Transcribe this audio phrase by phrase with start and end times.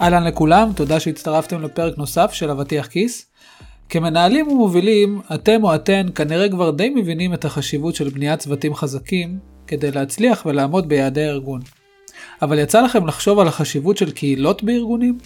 [0.00, 3.26] אהלן לכולם, תודה שהצטרפתם לפרק נוסף של אבטיח כיס.
[3.88, 9.38] כמנהלים ומובילים, אתם או אתן כנראה כבר די מבינים את החשיבות של בניית צוותים חזקים
[9.66, 11.60] כדי להצליח ולעמוד ביעדי הארגון.
[12.42, 15.18] אבל יצא לכם לחשוב על החשיבות של קהילות בארגונים?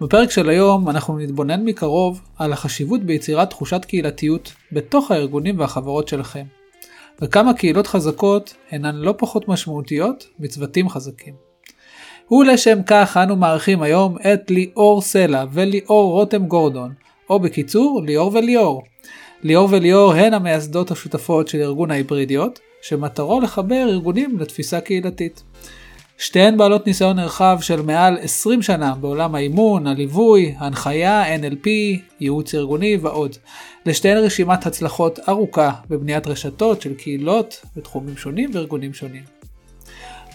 [0.00, 6.44] בפרק של היום אנחנו נתבונן מקרוב על החשיבות ביצירת תחושת קהילתיות בתוך הארגונים והחברות שלכם,
[7.22, 11.51] וכמה קהילות חזקות הינן לא פחות משמעותיות מצוותים חזקים.
[12.32, 16.92] ולשם כך אנו מארחים היום את ליאור סלע וליאור רותם גורדון,
[17.30, 18.82] או בקיצור, ליאור וליאור.
[19.42, 25.42] ליאור וליאור הן המייסדות השותפות של ארגון ההיברידיות, שמטרו לחבר ארגונים לתפיסה קהילתית.
[26.18, 31.68] שתיהן בעלות ניסיון נרחב של מעל 20 שנה בעולם האימון, הליווי, ההנחיה, NLP,
[32.20, 33.36] ייעוץ ארגוני ועוד.
[33.86, 39.41] לשתיהן רשימת הצלחות ארוכה בבניית רשתות של קהילות בתחומים שונים וארגונים שונים.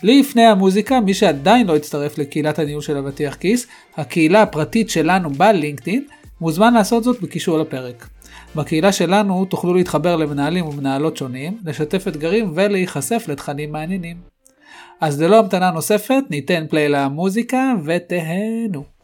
[0.03, 3.67] לפני המוזיקה, מי שעדיין לא הצטרף לקהילת הניהול של אבטיח כיס,
[3.97, 6.03] הקהילה הפרטית שלנו בלינקדאין,
[6.41, 8.07] מוזמן לעשות זאת בקישור לפרק.
[8.55, 14.17] בקהילה שלנו תוכלו להתחבר למנהלים ומנהלות שונים, לשתף אתגרים ולהיחשף לתכנים מעניינים.
[15.01, 18.96] אז ללא המתנה נוספת, ניתן פליי למוזיקה ותהנו.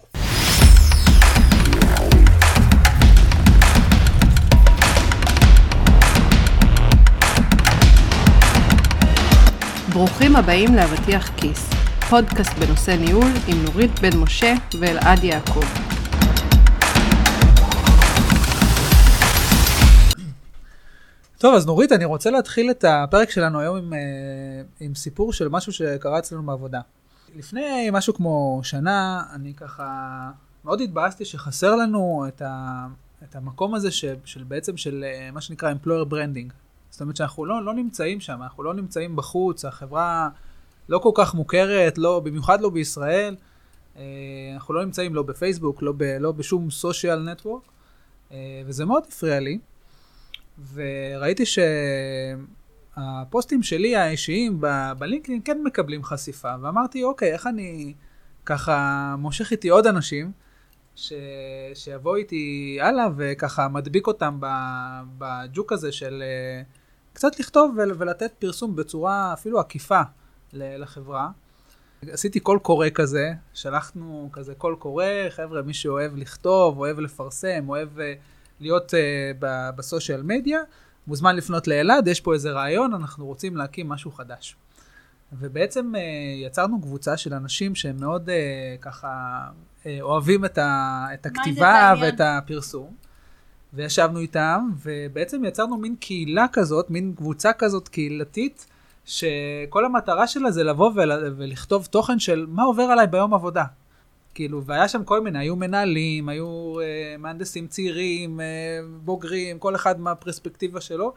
[9.94, 11.70] ברוכים הבאים לאבטיח כיס,
[12.10, 15.64] פודקאסט בנושא ניהול עם נורית בן משה ואלעד יעקב.
[21.38, 24.00] טוב, אז נורית, אני רוצה להתחיל את הפרק שלנו היום עם, אה,
[24.80, 26.82] עם סיפור של משהו שקרה אצלנו בעבודה.
[27.36, 30.30] לפני משהו כמו שנה, אני ככה
[30.66, 32.88] מאוד התבאסתי שחסר לנו את, ה,
[33.24, 36.63] את המקום הזה ש, של בעצם של אה, מה שנקרא employer branding.
[36.94, 40.30] זאת אומרת שאנחנו לא, לא נמצאים שם, אנחנו לא נמצאים בחוץ, החברה
[40.90, 43.36] לא כל כך מוכרת, לא, במיוחד לא בישראל.
[43.98, 44.04] אה,
[44.54, 47.62] אנחנו לא נמצאים לא בפייסבוק, לא, ב, לא בשום סושיאל נטוורק,
[48.66, 49.60] וזה מאוד הפריע לי.
[50.74, 51.44] וראיתי
[52.96, 54.62] שהפוסטים שלי האישיים
[54.98, 57.94] בלינקדאין כן מקבלים חשיפה, ואמרתי, אוקיי, איך אני
[58.46, 60.32] ככה מושך איתי עוד אנשים,
[60.96, 61.14] ש...
[61.74, 64.38] שיבוא איתי הלאה וככה מדביק אותם
[65.18, 66.64] בג'וק הזה של אה,
[67.14, 70.02] קצת לכתוב ולתת פרסום בצורה אפילו עקיפה
[70.54, 71.30] לחברה.
[72.12, 78.00] עשיתי קול קורא כזה, שלחנו כזה קול קורא, חבר'ה, מי שאוהב לכתוב, אוהב לפרסם, אוהב
[78.00, 78.14] אה,
[78.60, 78.96] להיות uh,
[79.76, 80.60] בסושיאל מדיה,
[81.08, 84.56] מוזמן לפנות לאלעד, יש פה איזה רעיון, אנחנו רוצים להקים משהו חדש.
[85.34, 85.98] ובעצם uh,
[86.46, 89.40] יצרנו קבוצה של אנשים שהם מאוד uh, ככה
[89.84, 93.03] uh, אוהבים את, ה, את הכתיבה ואת הפרסום.
[93.74, 98.68] וישבנו איתם, ובעצם יצרנו מין קהילה כזאת, מין קבוצה כזאת קהילתית,
[99.06, 100.92] שכל המטרה שלה זה לבוא
[101.38, 103.64] ולכתוב תוכן של מה עובר עליי ביום עבודה.
[104.34, 108.46] כאילו, והיה שם כל מיני, היו מנהלים, היו אה, מהנדסים צעירים, אה,
[109.04, 111.14] בוגרים, כל אחד מהפרספקטיבה שלו,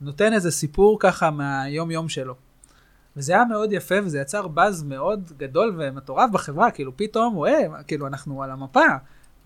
[0.00, 2.34] נותן איזה סיפור ככה מהיום-יום שלו.
[3.16, 8.06] וזה היה מאוד יפה, וזה יצר באז מאוד גדול ומטורף בחברה, כאילו פתאום, רואה, כאילו
[8.06, 8.86] אנחנו על המפה,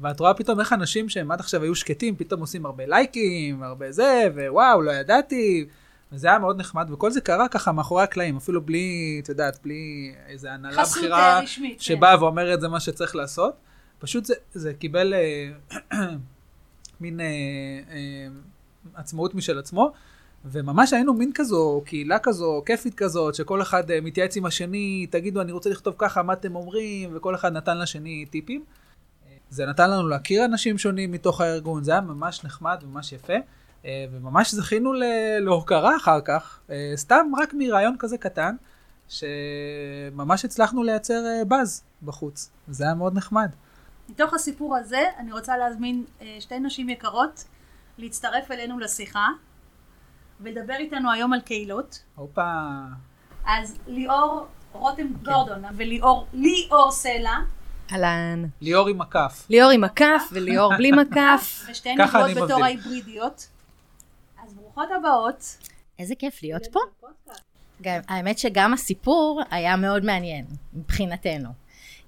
[0.02, 3.92] ואת רואה פתאום איך אנשים שהם עד עכשיו היו שקטים, פתאום עושים הרבה לייקים, הרבה
[3.92, 5.66] זה, ווואו, לא ידעתי,
[6.12, 10.14] וזה היה מאוד נחמד, וכל זה קרה ככה מאחורי הקלעים, אפילו בלי, את יודעת, בלי
[10.28, 11.84] איזה הנהלה בכירה רשמית, כן.
[11.84, 12.22] שבאה כן.
[12.22, 13.54] ואומרת זה מה שצריך לעשות.
[13.98, 15.50] פשוט זה, זה קיבל אה,
[17.00, 17.26] מין אה,
[17.90, 18.28] אה,
[18.94, 19.92] עצמאות משל עצמו,
[20.44, 25.40] וממש היינו מין כזו, קהילה כזו, כיפית כזאת, שכל אחד אה, מתייעץ עם השני, תגידו,
[25.40, 28.64] אני רוצה לכתוב ככה, מה אתם אומרים, וכל אחד נתן לשני טיפים.
[29.52, 33.32] זה נתן לנו להכיר אנשים שונים מתוך הארגון, זה היה ממש נחמד וממש יפה.
[33.84, 34.92] אה, וממש זכינו
[35.40, 38.56] להוקרה אחר כך, אה, סתם רק מרעיון כזה קטן,
[39.08, 43.50] שממש הצלחנו לייצר אה, באז בחוץ, וזה היה מאוד נחמד.
[44.08, 46.04] מתוך הסיפור הזה אני רוצה להזמין
[46.40, 47.44] שתי נשים יקרות
[47.98, 49.28] להצטרף אלינו לשיחה
[50.40, 52.02] ולדבר איתנו היום על קהילות.
[52.14, 52.52] הופה.
[53.46, 55.32] אז ליאור רותם כן.
[55.32, 57.36] גורדון וליאור ליאור סלע.
[57.92, 58.44] אהלן.
[58.60, 59.46] ליאור עם מקף.
[59.50, 61.66] ליאור עם מקף וליאור בלי מקף.
[61.70, 63.48] ושתיהן נקראות בתור ההיברידיות.
[64.54, 65.56] ברוכות הבאות.
[65.98, 66.80] איזה כיף להיות פה.
[67.82, 70.44] גם, האמת שגם הסיפור היה מאוד מעניין
[70.74, 71.48] מבחינתנו.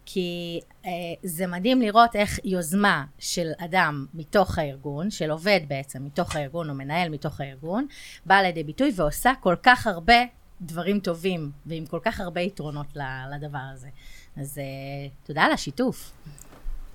[0.06, 0.90] כי אה,
[1.22, 6.74] זה מדהים לראות איך יוזמה של אדם מתוך הארגון, של עובד בעצם מתוך הארגון או
[6.74, 7.86] מנהל מתוך הארגון,
[8.26, 10.22] באה לידי ביטוי ועושה כל כך הרבה
[10.60, 12.86] דברים טובים ועם כל כך הרבה יתרונות
[13.34, 13.88] לדבר הזה.
[14.36, 16.12] אז אה, תודה על השיתוף.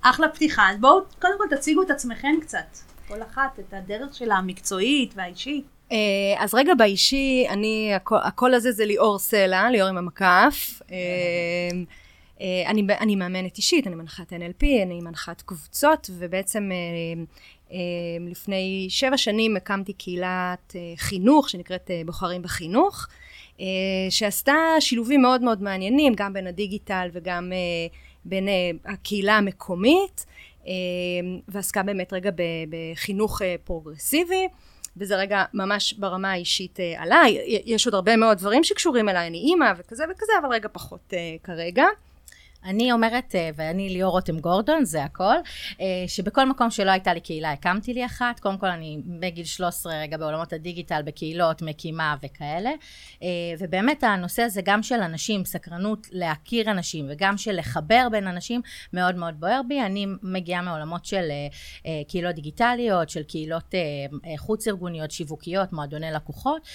[0.02, 0.70] אחלה פתיחה.
[0.70, 2.78] אז בואו קודם כל תציגו את עצמכם קצת.
[3.08, 5.66] כל אחת את הדרך שלה המקצועית והאישית.
[5.92, 5.98] אה,
[6.38, 10.82] אז רגע באישי, אני, הקול, הקול הזה זה ליאור סלע, ליאור עם המקף.
[10.92, 10.98] אה,
[12.68, 16.70] אני, אני מאמנת אישית, אני מנחת NLP, אני מנחת קבוצות, ובעצם
[18.30, 23.08] לפני שבע שנים הקמתי קהילת חינוך שנקראת בוחרים בחינוך,
[24.10, 27.52] שעשתה שילובים מאוד מאוד מעניינים, גם בין הדיגיטל וגם
[28.26, 28.48] בין
[28.86, 30.26] הקהילה המקומית.
[31.48, 32.32] ועסקה באמת רגע
[32.70, 34.48] בחינוך אה, פרוגרסיבי
[34.98, 39.38] וזה רגע ממש ברמה האישית אה, עליי יש עוד הרבה מאוד דברים שקשורים אליי אני
[39.38, 41.86] אימא וכזה וכזה אבל רגע פחות אה, כרגע
[42.64, 45.36] אני אומרת, אה, ואני ליאור רותם גורדון, זה הכל,
[45.82, 48.40] אה, שבכל מקום שלא הייתה לי קהילה, הקמתי לי אחת.
[48.40, 52.70] קודם כל, אני בגיל 13, רגע, בעולמות הדיגיטל, בקהילות, מקימה וכאלה.
[53.24, 53.28] אה,
[53.60, 58.62] ובאמת, הנושא הזה, גם של אנשים, סקרנות להכיר אנשים, וגם של לחבר בין אנשים,
[58.94, 59.82] מאוד מאוד בוער בי.
[59.82, 61.30] אני מגיעה מעולמות של
[62.08, 63.74] קהילות דיגיטליות, של קהילות
[64.38, 66.68] חוץ-ארגוניות, שיווקיות, מועדוני לקוחות,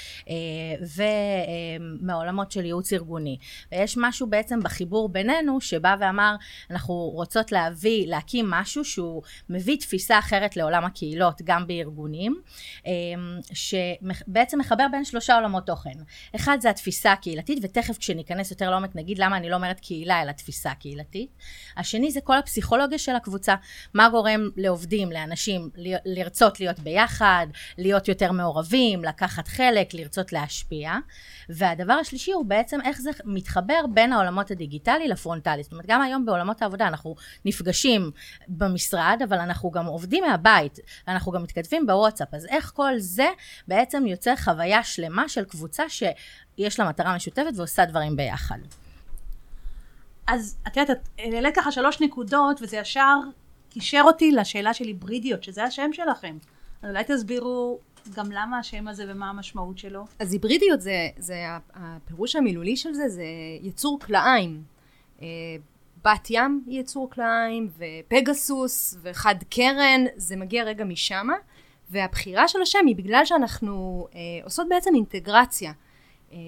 [0.96, 3.38] ומעולמות של ייעוץ ארגוני.
[3.72, 6.35] ויש משהו בעצם בחיבור בינינו, שבא ואמר,
[6.71, 12.41] אנחנו רוצות להביא, להקים משהו שהוא מביא תפיסה אחרת לעולם הקהילות, גם בארגונים,
[12.87, 12.93] אמ,
[13.53, 15.99] שבעצם מחבר בין שלושה עולמות תוכן.
[16.37, 20.32] אחד זה התפיסה הקהילתית, ותכף כשניכנס יותר לעומק נגיד למה אני לא אומרת קהילה, אלא
[20.32, 21.31] תפיסה קהילתית.
[21.76, 23.55] השני זה כל הפסיכולוגיה של הקבוצה,
[23.94, 25.71] מה גורם לעובדים, לאנשים,
[26.05, 27.47] לרצות להיות ביחד,
[27.79, 30.93] להיות יותר מעורבים, לקחת חלק, לרצות להשפיע.
[31.49, 35.63] והדבר השלישי הוא בעצם איך זה מתחבר בין העולמות הדיגיטלי לפרונטלי.
[35.64, 37.14] זאת אומרת, גם היום בעולמות העבודה אנחנו
[37.44, 38.11] נפגשים
[38.49, 40.78] במשרד, אבל אנחנו גם עובדים מהבית,
[41.08, 43.28] אנחנו גם מתכתבים בוואטסאפ, אז איך כל זה
[43.69, 48.58] בעצם יוצר חוויה שלמה של קבוצה שיש לה מטרה משותפת ועושה דברים ביחד.
[50.26, 53.19] אז את יודעת, את העלית ככה שלוש נקודות, וזה ישר
[53.70, 56.37] קישר אותי לשאלה של היברידיות, שזה השם שלכם.
[56.82, 57.78] אז אולי תסבירו
[58.14, 60.05] גם למה השם הזה ומה המשמעות שלו?
[60.19, 61.44] אז היברידיות זה, זה
[61.75, 63.25] הפירוש המילולי של זה, זה
[63.62, 64.62] יצור כלאיים.
[65.22, 65.26] אה,
[66.05, 71.34] בת ים היא יצור כלאיים, ופגסוס, וחד קרן, זה מגיע רגע משמה.
[71.90, 75.72] והבחירה של השם היא בגלל שאנחנו אה, עושות בעצם אינטגרציה.
[76.32, 76.38] אה,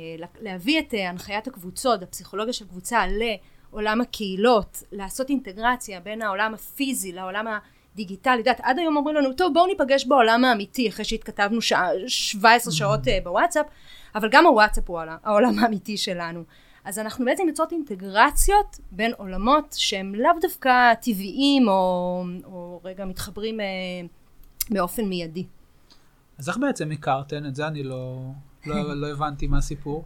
[0.40, 7.12] להביא את אה, הנחיית הקבוצות, הפסיכולוגיה של קבוצה לעולם הקהילות, לעשות אינטגרציה בין העולם הפיזי
[7.12, 7.58] לעולם ה...
[7.96, 12.72] דיגיטלי, יודעת, עד היום אומרים לנו, טוב בואו ניפגש בעולם האמיתי, אחרי שהתכתבנו שעה, 17
[12.72, 12.76] mm.
[12.76, 13.66] שעות uh, בוואטסאפ,
[14.14, 16.42] אבל גם הוואטסאפ הוא העולם האמיתי שלנו.
[16.86, 23.60] אז אנחנו בעצם יוצרות אינטגרציות בין עולמות שהם לאו דווקא טבעיים או, או רגע מתחברים
[23.60, 23.64] uh,
[24.70, 25.46] באופן מיידי.
[26.38, 27.46] אז איך בעצם הכרתן?
[27.46, 28.20] את זה אני לא,
[28.66, 30.04] לא, לא הבנתי מה הסיפור.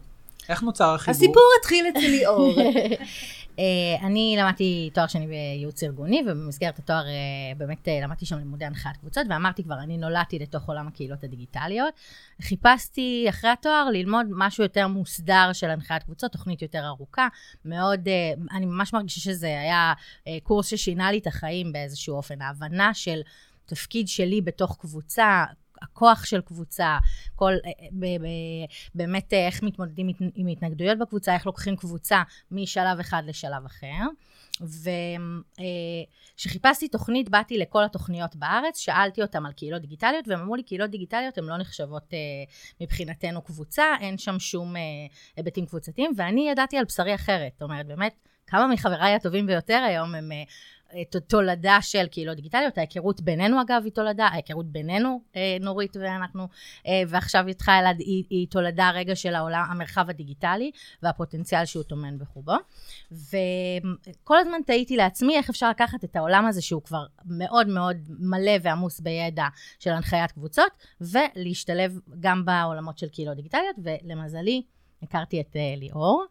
[0.50, 1.10] איך נוצר החיבור?
[1.10, 2.54] הסיפור התחיל אצל ליאור.
[3.58, 8.64] אה, אני למדתי תואר שני בייעוץ ארגוני, ובמסגרת התואר אה, באמת אה, למדתי שם לימודי
[8.64, 11.94] הנחיית קבוצות, ואמרתי כבר, אני נולדתי לתוך עולם הקהילות הדיגיטליות.
[12.42, 17.28] חיפשתי אחרי התואר ללמוד משהו יותר מוסדר של הנחיית קבוצות, תוכנית יותר ארוכה,
[17.64, 18.08] מאוד,
[18.52, 19.92] אני ממש מרגישה שזה היה
[20.42, 22.42] קורס ששינה לי את החיים באיזשהו אופן.
[22.42, 23.20] ההבנה של
[23.66, 25.44] תפקיד שלי בתוך קבוצה,
[25.82, 26.98] הכוח של קבוצה,
[27.34, 28.16] כל, אה, אה,
[28.94, 34.02] באמת אה, איך מתמודדים עם התנגדויות בקבוצה, איך לוקחים קבוצה משלב אחד לשלב אחר.
[36.36, 40.90] וכשחיפשתי תוכנית, באתי לכל התוכניות בארץ, שאלתי אותם על קהילות דיגיטליות, והם אמרו לי, קהילות
[40.90, 42.10] דיגיטליות הן לא נחשבות
[42.80, 44.74] מבחינתנו קבוצה, אין שם שום
[45.36, 47.52] היבטים קבוצתיים, ואני ידעתי על בשרי אחרת.
[47.52, 48.14] זאת אומרת, באמת,
[48.46, 50.30] כמה מחבריי הטובים ביותר היום הם
[51.26, 56.48] תולדה של קהילות דיגיטליות, ההיכרות בינינו אגב היא תולדה, ההיכרות בינינו, אה, נורית ואנחנו,
[56.86, 60.70] אה, ועכשיו איתך אלעד, היא, היא תולדה רגע של העולם, המרחב הדיגיטלי
[61.02, 62.54] והפוטנציאל שהוא טומן בחובו.
[63.12, 68.52] וכל הזמן תהיתי לעצמי איך אפשר לקחת את העולם הזה שהוא כבר מאוד מאוד מלא
[68.62, 69.46] ועמוס בידע
[69.78, 74.62] של הנחיית קבוצות, ולהשתלב גם בעולמות של קהילות דיגיטליות, ולמזלי,
[75.02, 76.26] הכרתי את אה, ליאור.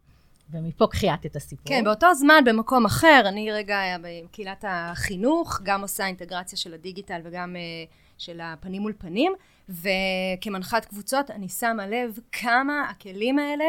[0.52, 1.66] ומפה קחיית את הסיפור.
[1.66, 7.56] כן, באותו זמן, במקום אחר, אני רגע בקהילת החינוך, גם עושה אינטגרציה של הדיגיטל וגם
[7.56, 9.34] uh, של הפנים מול פנים,
[9.70, 13.66] וכמנחת קבוצות אני שמה לב כמה הכלים האלה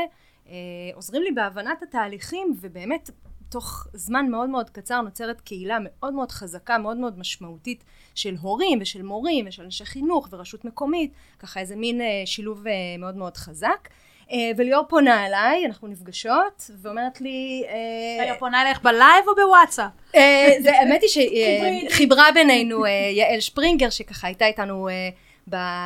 [0.47, 0.51] uh,
[0.95, 3.11] עוזרים לי בהבנת התהליכים, ובאמת
[3.49, 7.85] תוך זמן מאוד מאוד קצר נוצרת קהילה מאוד מאוד חזקה, מאוד מאוד משמעותית
[8.15, 12.71] של הורים ושל מורים ושל אנשי חינוך ורשות מקומית, ככה איזה מין uh, שילוב uh,
[12.99, 13.89] מאוד מאוד חזק.
[14.33, 17.65] אה, וליאור פונה אליי, אנחנו נפגשות, ואומרת לי...
[17.69, 19.91] אה, ליאור פונה אלייך בלייב או בוואטסאפ?
[20.15, 24.89] אה, האמת היא שחיברה בינינו יעל שפרינגר, שככה הייתה איתנו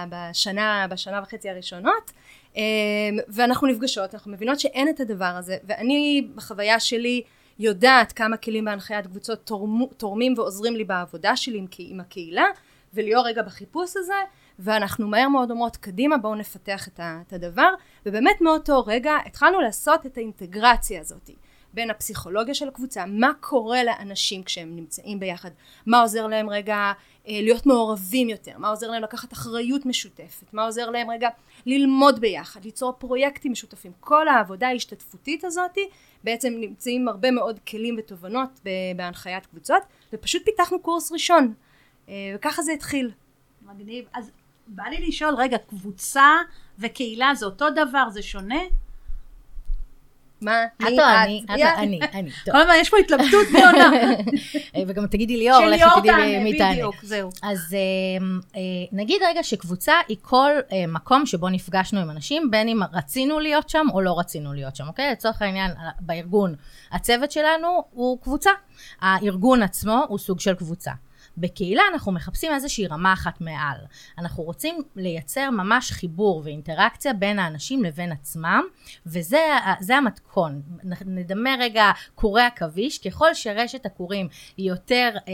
[0.09, 2.13] בשנה, בשנה וחצי הראשונות,
[3.29, 7.23] ואנחנו נפגשות, אנחנו מבינות שאין את הדבר הזה, ואני בחוויה שלי
[7.59, 9.51] יודעת כמה כלים בהנחיית קבוצות
[9.97, 12.45] תורמים ועוזרים לי בעבודה שלי עם הקהילה,
[12.95, 14.15] וליאור רגע בחיפוש הזה,
[14.59, 17.71] ואנחנו מהר מאוד אומרות קדימה בואו נפתח את הדבר.
[18.07, 21.31] ובאמת מאותו רגע התחלנו לעשות את האינטגרציה הזאת
[21.75, 25.51] בין הפסיכולוגיה של הקבוצה, מה קורה לאנשים כשהם נמצאים ביחד,
[25.87, 26.93] מה עוזר להם רגע
[27.29, 31.29] אה, להיות מעורבים יותר, מה עוזר להם לקחת אחריות משותפת, מה עוזר להם רגע
[31.67, 35.79] ללמוד ביחד, ליצור פרויקטים משותפים, כל העבודה ההשתתפותית הזאת
[36.25, 38.61] בעצם נמצאים הרבה מאוד כלים ותובנות
[38.97, 39.83] בהנחיית קבוצות
[40.13, 41.55] ופשוט פיתחנו קורס ראשון
[42.35, 43.11] וככה זה התחיל.
[43.63, 44.05] מגניב.
[44.15, 44.31] אז
[44.67, 46.31] בא לי לשאול, רגע, קבוצה
[46.79, 48.61] וקהילה זה אותו דבר, זה שונה?
[50.41, 50.65] מה?
[50.77, 51.45] את או אני?
[51.45, 52.01] את או אני?
[52.13, 52.31] אני.
[52.53, 53.91] כל הזמן יש פה התלבטות מי עונה.
[54.89, 56.73] וגם תגידי ליאור, לכי תדעי מי תענה.
[56.73, 57.31] בדיוק, זהו.
[57.43, 57.77] אז
[58.55, 58.61] אה,
[58.93, 63.69] נגיד רגע שקבוצה היא כל אה, מקום שבו נפגשנו עם אנשים, בין אם רצינו להיות
[63.69, 65.13] שם או לא רצינו להיות שם, אוקיי?
[65.13, 65.71] לצורך העניין,
[66.01, 66.55] בארגון,
[66.93, 68.51] הצוות שלנו הוא קבוצה.
[69.01, 70.93] הארגון עצמו הוא סוג של קבוצה.
[71.37, 73.79] בקהילה אנחנו מחפשים איזושהי רמה אחת מעל.
[74.19, 78.63] אנחנו רוצים לייצר ממש חיבור ואינטראקציה בין האנשים לבין עצמם,
[79.07, 79.43] וזה
[79.81, 80.63] זה המתכון.
[81.07, 85.33] נדמה רגע קורי עכביש, ככל שרשת הקורים היא יותר אה,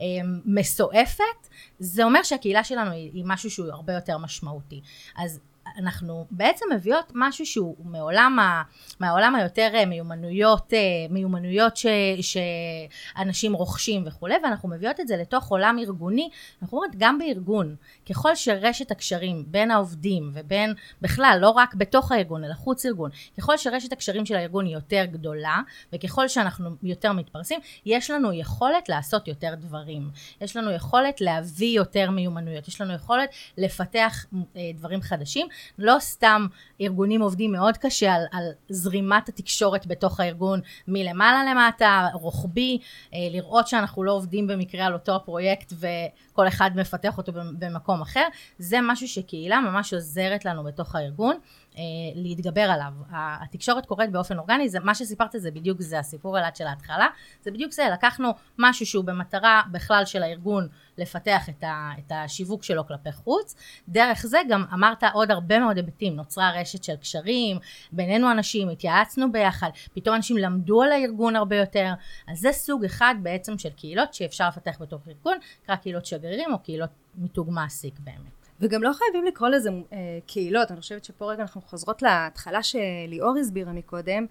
[0.00, 0.06] אה,
[0.44, 4.80] מסועפת, זה אומר שהקהילה שלנו היא, היא משהו שהוא הרבה יותר משמעותי.
[5.16, 5.40] אז
[5.78, 8.62] אנחנו בעצם מביאות משהו שהוא מעולם, ה,
[9.00, 10.78] מהעולם היותר אה, מיומנויות, אה,
[11.10, 11.86] מיומנויות ש,
[12.20, 16.30] שאנשים רוכשים וכולי, ואנחנו מביאות את זה לתוך עולם ארגוני.
[16.62, 17.76] אנחנו אומרים, גם בארגון,
[18.10, 23.56] ככל שרשת הקשרים בין העובדים ובין, בכלל, לא רק בתוך הארגון, אלא חוץ ארגון, ככל
[23.56, 25.60] שרשת הקשרים של הארגון היא יותר גדולה,
[25.92, 30.10] וככל שאנחנו יותר מתפרסים, יש לנו יכולת לעשות יותר דברים.
[30.40, 34.26] יש לנו יכולת להביא יותר מיומנויות, יש לנו יכולת לפתח
[34.56, 35.46] אה, דברים חדשים.
[35.78, 36.46] לא סתם
[36.80, 42.78] ארגונים עובדים מאוד קשה על, על זרימת התקשורת בתוך הארגון מלמעלה למטה, רוחבי,
[43.14, 48.26] אה, לראות שאנחנו לא עובדים במקרה על אותו הפרויקט וכל אחד מפתח אותו במקום אחר,
[48.58, 51.36] זה משהו שקהילה ממש עוזרת לנו בתוך הארגון.
[51.78, 51.82] אה,
[52.14, 52.92] להתגבר עליו.
[53.10, 57.06] התקשורת קורית באופן אורגני, זה, מה שסיפרת זה בדיוק זה הסיפור אלעד של ההתחלה,
[57.42, 62.62] זה בדיוק זה, לקחנו משהו שהוא במטרה בכלל של הארגון לפתח את, ה, את השיווק
[62.62, 63.56] שלו כלפי חוץ,
[63.88, 67.58] דרך זה גם אמרת עוד הרבה מאוד היבטים, נוצרה רשת של קשרים,
[67.92, 71.92] בינינו אנשים, התייעצנו ביחד, פתאום אנשים למדו על הארגון הרבה יותר,
[72.28, 76.58] אז זה סוג אחד בעצם של קהילות שאפשר לפתח בתוך ארגון, נקרא קהילות שגרירים או
[76.58, 78.41] קהילות מיתוג מעסיק באמת.
[78.62, 83.36] וגם לא חייבים לקרוא לזה אה, קהילות, אני חושבת שפה רגע אנחנו חוזרות להתחלה שליאור
[83.40, 84.26] הסבירה מקודם,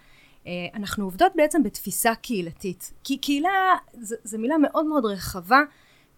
[0.48, 3.76] אה, אנחנו עובדות בעצם בתפיסה קהילתית, כי קהילה
[4.24, 5.62] זו מילה מאוד מאוד רחבה,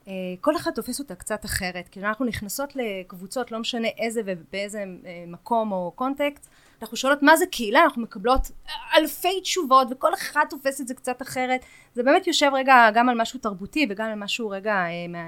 [0.08, 4.80] אה, כל אחד תופס אותה קצת אחרת, כי אנחנו נכנסות לקבוצות, לא משנה איזה ובאיזה
[5.06, 6.50] אה, מקום או קונטקסט,
[6.82, 8.52] אנחנו שואלות מה זה קהילה, אנחנו מקבלות
[8.98, 13.22] אלפי תשובות וכל אחד תופס את זה קצת אחרת, זה באמת יושב רגע גם על
[13.22, 15.24] משהו תרבותי וגם על משהו רגע אה,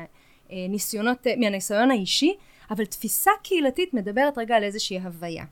[0.49, 2.33] מהניסיונות, מהניסיון האישי,
[2.71, 5.45] אבל תפיסה קהילתית מדברת רגע על איזושהי הוויה.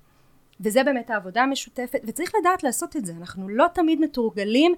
[0.60, 3.14] וזה באמת העבודה המשותפת, וצריך לדעת לעשות את זה.
[3.20, 4.74] אנחנו לא תמיד מתורגלים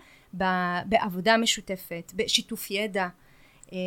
[0.85, 3.07] בעבודה משותפת, בשיתוף ידע,
[3.73, 3.77] אה,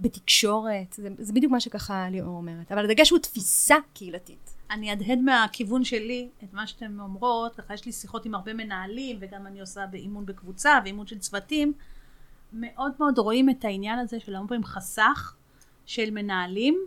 [0.00, 2.72] בתקשורת, זה, זה בדיוק מה שככה ליאור אומרת.
[2.72, 4.54] אבל הדגש הוא תפיסה קהילתית.
[4.70, 9.16] אני אדהד מהכיוון שלי את מה שאתן אומרות, ככה יש לי שיחות עם הרבה מנהלים,
[9.20, 11.72] וגם אני עושה באימון בקבוצה ואימון של צוותים.
[12.52, 15.34] מאוד מאוד רואים את העניין הזה של המון פעמים חסך
[15.86, 16.78] של מנהלים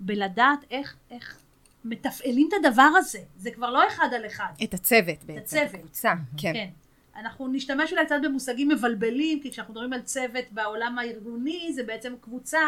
[0.00, 1.38] בלדעת איך, איך
[1.84, 3.18] מתפעלים את הדבר הזה.
[3.36, 4.52] זה כבר לא אחד על אחד.
[4.64, 5.38] את הצוות בעצם.
[5.38, 5.80] את הצוות.
[5.80, 6.52] קבוצה, כן.
[6.52, 6.68] כן.
[7.16, 12.14] אנחנו נשתמש אולי קצת במושגים מבלבלים, כי כשאנחנו מדברים על צוות בעולם הארגוני, זה בעצם
[12.20, 12.60] קבוצה,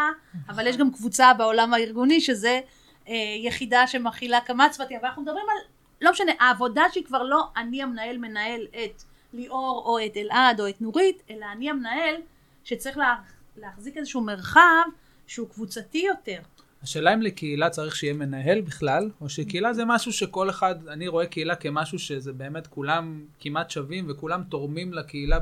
[0.48, 2.60] אבל יש גם קבוצה בעולם הארגוני, שזה
[3.08, 5.56] אה, יחידה שמכילה כמה צוותים, אבל אנחנו מדברים על,
[6.00, 10.68] לא משנה, העבודה שהיא כבר לא אני המנהל מנהל את ליאור או את אלעד או
[10.68, 12.16] את נורית, אלא אני המנהל
[12.64, 13.16] שצריך לה,
[13.56, 14.84] להחזיק איזשהו מרחב
[15.26, 16.40] שהוא קבוצתי יותר.
[16.82, 21.26] השאלה אם לקהילה צריך שיהיה מנהל בכלל, או שקהילה זה משהו שכל אחד, אני רואה
[21.26, 25.38] קהילה כמשהו שזה באמת כולם כמעט שווים וכולם תורמים לקהילה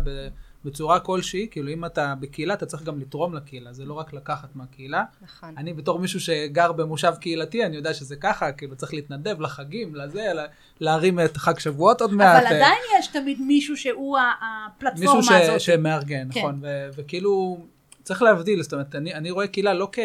[0.64, 4.56] בצורה כלשהי, כאילו אם אתה בקהילה אתה צריך גם לתרום לקהילה, זה לא רק לקחת
[4.56, 5.04] מהקהילה.
[5.22, 5.54] נכון.
[5.56, 10.32] אני בתור מישהו שגר במושב קהילתי, אני יודע שזה ככה, כאילו צריך להתנדב לחגים, לזה,
[10.80, 12.42] להרים את חג שבועות עוד מעט.
[12.42, 15.52] אבל עדיין יש תמיד מישהו שהוא הפלטפורמה מישהו הזאת.
[15.52, 16.40] מישהו שמארגן, כן.
[16.40, 16.62] נכון,
[16.96, 17.66] וכאילו...
[18.06, 19.98] צריך להבדיל, זאת אומרת, אני, אני רואה קהילה לא כ...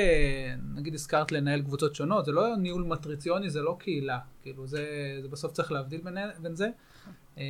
[0.75, 4.20] נגיד הזכרת לנהל קבוצות שונות, זה לא ניהול מטריציוני, זה לא קהילה.
[4.41, 4.86] כאילו, זה,
[5.22, 6.70] זה בסוף צריך להבדיל בין, בין זה.
[7.38, 7.43] אה,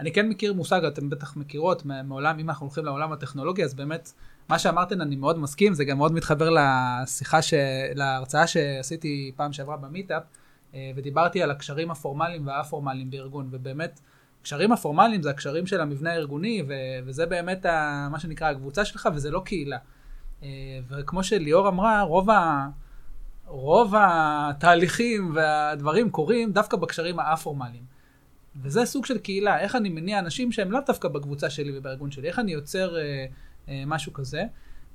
[0.00, 4.12] אני כן מכיר מושג, אתם בטח מכירות מעולם, אם אנחנו הולכים לעולם הטכנולוגי, אז באמת,
[4.48, 7.54] מה שאמרתם אני מאוד מסכים, זה גם מאוד מתחבר לשיחה, ש...
[7.94, 10.22] להרצאה שעשיתי פעם שעברה במיטאפ,
[10.74, 14.00] אה, ודיברתי על הקשרים הפורמליים והא-פורמליים בארגון, ובאמת,
[14.46, 16.72] הקשרים הפורמליים זה הקשרים של המבנה הארגוני, ו-
[17.06, 19.78] וזה באמת ה- מה שנקרא הקבוצה שלך, וזה לא קהילה.
[20.42, 20.48] אה,
[20.88, 22.68] וכמו שליאור אמרה, רוב, ה-
[23.46, 27.84] רוב התהליכים והדברים קורים דווקא בקשרים האפורמליים.
[28.62, 32.28] וזה סוג של קהילה, איך אני מניע אנשים שהם לאו דווקא בקבוצה שלי ובארגון שלי,
[32.28, 33.26] איך אני יוצר אה,
[33.68, 34.42] אה, משהו כזה.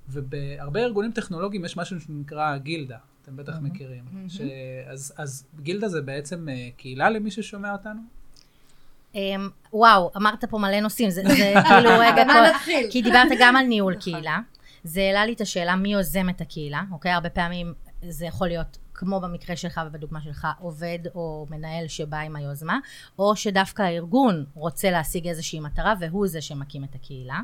[0.09, 4.03] ובהרבה ארגונים טכנולוגיים יש משהו שנקרא גילדה, אתם בטח מכירים.
[4.27, 4.41] ש...
[4.87, 8.01] אז, אז גילדה זה בעצם אה, קהילה למי ששומע אותנו?
[9.15, 11.33] אמ, וואו, אמרת פה מלא נושאים, זה, זה
[11.67, 12.87] כאילו רגע, כל- נתחיל?
[12.91, 14.39] כי דיברת גם על ניהול קהילה.
[14.83, 17.11] זה העלה לי את השאלה מי יוזם את הקהילה, אוקיי?
[17.11, 17.73] הרבה פעמים
[18.09, 22.77] זה יכול להיות, כמו במקרה שלך ובדוגמה שלך, עובד או מנהל שבא עם היוזמה,
[23.19, 27.39] או שדווקא הארגון רוצה להשיג איזושהי מטרה והוא זה שמקים את הקהילה.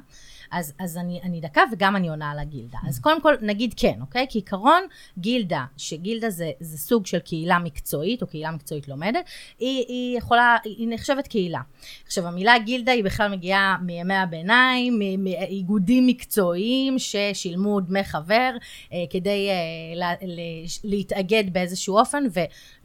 [0.51, 2.77] אז, אז אני, אני דקה וגם אני עונה על הגילדה.
[2.88, 4.25] אז קודם כל נגיד כן, אוקיי?
[4.30, 4.82] כעיקרון,
[5.18, 9.25] גילדה, שגילדה זה, זה סוג של קהילה מקצועית, או קהילה מקצועית לומדת,
[9.60, 11.62] היא, היא יכולה, היא נחשבת קהילה.
[12.06, 18.51] עכשיו, המילה גילדה היא בכלל מגיעה מימי הביניים, מאיגודים מקצועיים ששילמו דמי חבר
[18.94, 19.56] אה, כדי אה,
[19.96, 22.24] לה, ל- להתאגד באיזשהו אופן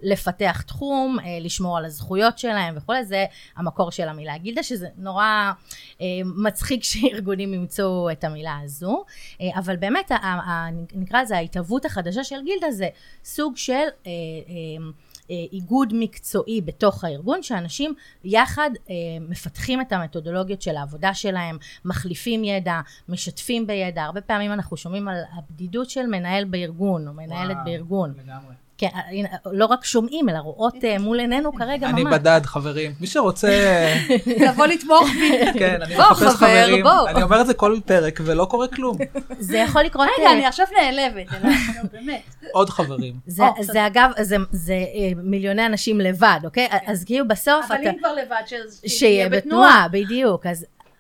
[0.02, 3.24] ולפתח תחום, אה, לשמור על הזכויות שלהם וכולי, זה
[3.56, 5.52] המקור של המילה גילדה, שזה נורא
[6.00, 9.04] אה, מצחיק שארגונים ימצאו את המילה הזו,
[9.40, 10.12] אה, אבל באמת,
[10.94, 12.88] נקרא לזה ההתהוות החדשה של גילדה זה
[13.24, 13.72] סוג של...
[14.06, 14.10] אה,
[15.30, 17.94] אה, איגוד מקצועי בתוך הארגון, שאנשים
[18.24, 24.02] יחד אה, מפתחים את המתודולוגיות של העבודה שלהם, מחליפים ידע, משתפים בידע.
[24.02, 28.14] הרבה פעמים אנחנו שומעים על הבדידות של מנהל בארגון, או מנהלת וואו, בארגון.
[28.24, 28.54] לגמרי.
[28.82, 28.88] כן,
[29.52, 32.14] לא רק שומעים, אלא רואות אה, מול עינינו כרגע אני ממש.
[32.14, 32.92] בדד, חברים.
[33.00, 33.48] מי שרוצה,
[34.46, 35.52] לבוא לתמוך בי.
[35.58, 36.82] כן, אני מחפש חבר, חברים.
[36.82, 37.08] בוא.
[37.08, 38.96] אני אומר את זה כל פרק ולא קורה כלום.
[39.38, 40.08] זה יכול לקרות...
[40.18, 41.26] רגע, אה, אני עכשיו נעלבת,
[41.92, 42.22] באמת.
[42.52, 43.14] עוד חברים.
[43.26, 44.74] זה, אגב, זה, זה
[45.16, 46.68] מיליוני אנשים לבד, אוקיי?
[46.86, 47.88] אז כאילו בסוף אבל.
[47.88, 48.42] אם כבר לבד,
[48.86, 50.46] שיהיה בתנועה, בדיוק.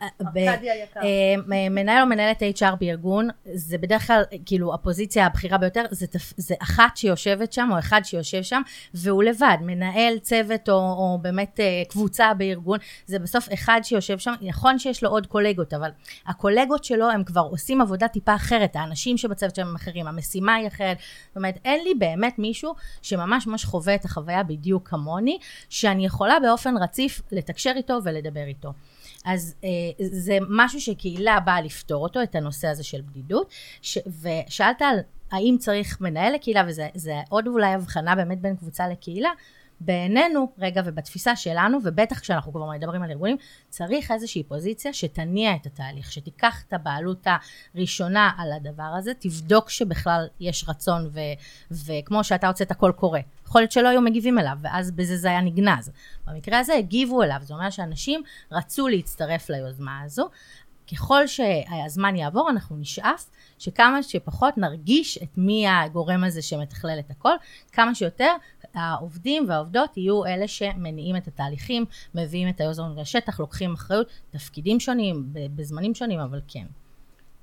[0.02, 1.02] אה.
[1.02, 6.06] אה, מנהל או מנהלת HR בארגון, זה בדרך כלל, כאילו, הפוזיציה הבכירה ביותר, זה,
[6.36, 8.62] זה אחת שיושבת שם, או אחד שיושב שם,
[8.94, 14.32] והוא לבד, מנהל צוות, או, או באמת אה, קבוצה בארגון, זה בסוף אחד שיושב שם,
[14.40, 15.90] נכון שיש לו עוד קולגות, אבל
[16.26, 20.68] הקולגות שלו, הם כבר עושים עבודה טיפה אחרת, האנשים שבצוות שלהם הם אחרים, המשימה היא
[20.68, 20.96] אחרת,
[21.28, 26.40] זאת אומרת, אין לי באמת מישהו שממש ממש חווה את החוויה בדיוק כמוני, שאני יכולה
[26.42, 28.72] באופן רציף לתקשר איתו ולדבר איתו.
[29.24, 33.50] אז אה, זה משהו שקהילה באה לפתור אותו, את הנושא הזה של בדידות.
[33.82, 34.96] ש, ושאלת על
[35.32, 39.30] האם צריך מנהל לקהילה, וזה זה עוד אולי הבחנה באמת בין קבוצה לקהילה.
[39.84, 43.36] בעינינו, רגע, ובתפיסה שלנו, ובטח כשאנחנו כבר מדברים על ארגונים,
[43.68, 47.26] צריך איזושהי פוזיציה שתניע את התהליך, שתיקח את הבעלות
[47.74, 51.20] הראשונה על הדבר הזה, תבדוק שבכלל יש רצון, ו,
[51.70, 55.40] וכמו שאתה הוצאת קול קורא, יכול להיות שלא היו מגיבים אליו, ואז בזה זה היה
[55.40, 55.90] נגנז.
[56.26, 60.28] במקרה הזה הגיבו אליו, זאת אומרת שאנשים רצו להצטרף ליוזמה הזו.
[60.92, 67.32] ככל שהזמן יעבור, אנחנו נשאף שכמה שפחות נרגיש את מי הגורם הזה שמתכלל את הכל,
[67.72, 68.32] כמה שיותר
[68.74, 75.28] העובדים והעובדות יהיו אלה שמניעים את התהליכים, מביאים את היוזמות לשטח, לוקחים אחריות, תפקידים שונים,
[75.32, 76.66] בזמנים שונים, אבל כן.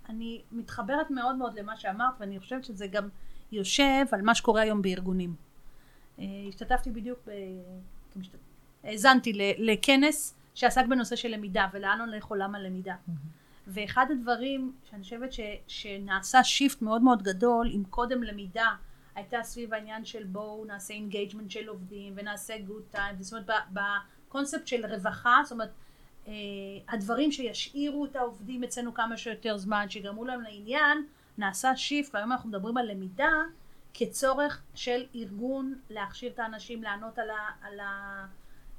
[0.09, 3.09] אני מתחברת מאוד מאוד למה שאמרת, ואני חושבת שזה גם
[3.51, 5.35] יושב על מה שקורה היום בארגונים.
[6.19, 7.19] אה, השתתפתי בדיוק,
[8.83, 12.95] האזנתי לכנס שעסק בנושא של למידה, ולאן הולך עולם הלמידה.
[13.67, 18.69] ואחד הדברים שאני חושבת ש, שנעשה shift מאוד מאוד גדול, אם קודם למידה
[19.15, 23.67] הייתה סביב העניין של בואו נעשה engagement של עובדים ונעשה good time, זאת אומרת
[24.27, 25.71] בקונספט של רווחה, זאת אומרת
[26.27, 26.33] אה,
[26.89, 31.05] הדברים שישאירו את העובדים אצלנו כמה שיותר זמן, שיגרמו להם לעניין,
[31.37, 33.31] נעשה shift, והיום אנחנו מדברים על למידה
[33.93, 37.79] כצורך של ארגון להכשיר את האנשים, לענות על, ה, על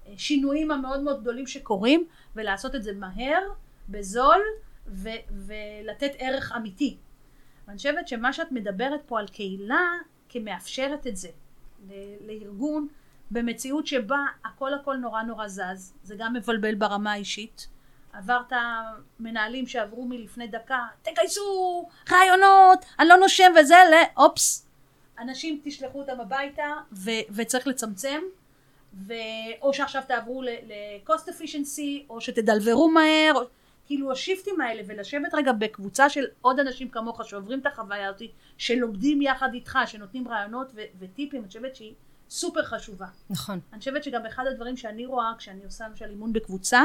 [0.06, 3.42] השינויים המאוד מאוד גדולים שקורים, ולעשות את זה מהר,
[3.88, 4.40] בזול,
[4.86, 6.96] ו, ולתת ערך אמיתי.
[7.66, 9.88] ואני חושבת שמה שאת מדברת פה על קהילה
[10.30, 11.28] כמאפשרת את זה
[12.20, 12.88] לארגון
[13.30, 17.68] במציאות שבה הכל הכל נורא נורא זז, זה גם מבלבל ברמה האישית.
[18.12, 18.52] עברת
[19.20, 24.66] מנהלים שעברו מלפני דקה, תגייסו רעיונות, אני לא נושם וזה, לאופס,
[25.18, 28.20] אנשים תשלחו אותם הביתה ו- וצריך לצמצם,
[29.06, 29.14] ו-
[29.62, 33.40] או שעכשיו תעברו ל-cost efficiency, או שתדלברו מהר, או...
[33.90, 38.22] כאילו השיפטים האלה, ולשבת רגע בקבוצה של עוד אנשים כמוך שעוברים את החוויה הזאת,
[38.58, 41.94] שלומדים יחד איתך, שנותנים רעיונות ו- וטיפים, אני חושבת שהיא
[42.28, 43.06] סופר חשובה.
[43.30, 43.60] נכון.
[43.72, 46.82] אני חושבת שגם אחד הדברים שאני רואה כשאני עושה למשל אימון בקבוצה,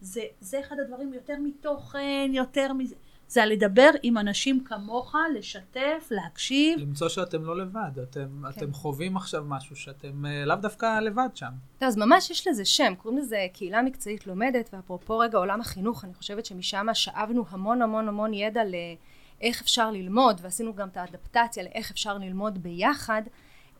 [0.00, 2.94] זה, זה אחד הדברים יותר מתוכן, יותר מזה,
[3.28, 6.78] זה על לדבר עם אנשים כמוך, לשתף, להקשיב.
[6.78, 8.48] למצוא שאתם לא לבד, אתם, כן.
[8.48, 11.50] אתם חווים עכשיו משהו שאתם אה, לאו דווקא לבד שם.
[11.80, 16.14] אז ממש יש לזה שם, קוראים לזה קהילה מקצועית לומדת, ואפרופו רגע עולם החינוך, אני
[16.14, 21.90] חושבת שמשם שאבנו המון המון המון ידע לאיך אפשר ללמוד, ועשינו גם את האדפטציה לאיך
[21.90, 23.22] אפשר ללמוד ביחד.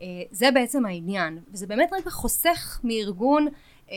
[0.01, 3.47] אה, זה בעצם העניין, וזה באמת רגע חוסך מארגון
[3.91, 3.97] אה,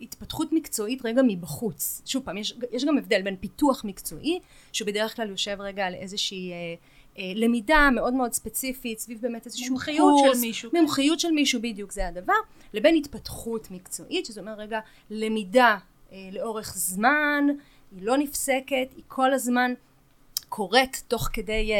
[0.00, 2.02] התפתחות מקצועית רגע מבחוץ.
[2.04, 4.38] שוב פעם, יש, יש גם הבדל בין פיתוח מקצועי,
[4.72, 6.74] שבדרך כלל יושב רגע על איזושהי אה,
[7.18, 10.70] אה, למידה מאוד מאוד ספציפית, סביב באמת איזשהו מומחיות קורס, של מישהו.
[10.74, 12.34] מומחיות של מישהו בדיוק זה הדבר,
[12.74, 15.78] לבין התפתחות מקצועית, שזה אומר רגע למידה
[16.12, 17.46] אה, לאורך זמן,
[17.92, 19.72] היא לא נפסקת, היא כל הזמן
[20.48, 21.76] קורית תוך כדי אה,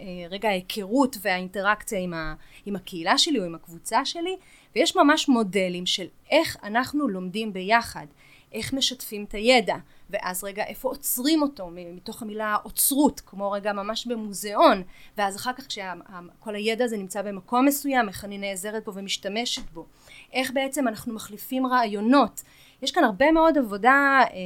[0.00, 2.34] אה, רגע ההיכרות והאינטראקציה עם, ה,
[2.66, 4.36] עם הקהילה שלי או עם הקבוצה שלי,
[4.76, 8.06] ויש ממש מודלים של איך אנחנו לומדים ביחד,
[8.52, 9.76] איך משתפים את הידע,
[10.10, 11.70] ואז רגע איפה עוצרים אותו?
[11.94, 14.82] מתוך המילה אוצרות כמו רגע ממש במוזיאון
[15.18, 19.86] ואז אחר כך כשכל הידע הזה נמצא במקום מסוים איך אני נעזרת בו ומשתמשת בו.
[20.32, 22.42] איך בעצם אנחנו מחליפים רעיונות?
[22.82, 24.36] יש כאן הרבה מאוד עבודה אה,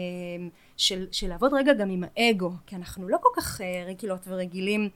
[0.77, 4.89] של, של לעבוד רגע גם עם האגו כי אנחנו לא כל כך אה, רגילות ורגילים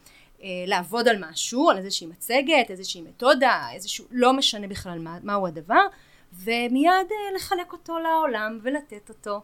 [0.67, 5.87] לעבוד על משהו על איזושהי מצגת איזושהי מתודה איזשהו לא משנה בכלל מה, מהו הדבר
[6.33, 9.41] ומיד אה, לחלק אותו לעולם ולתת אותו.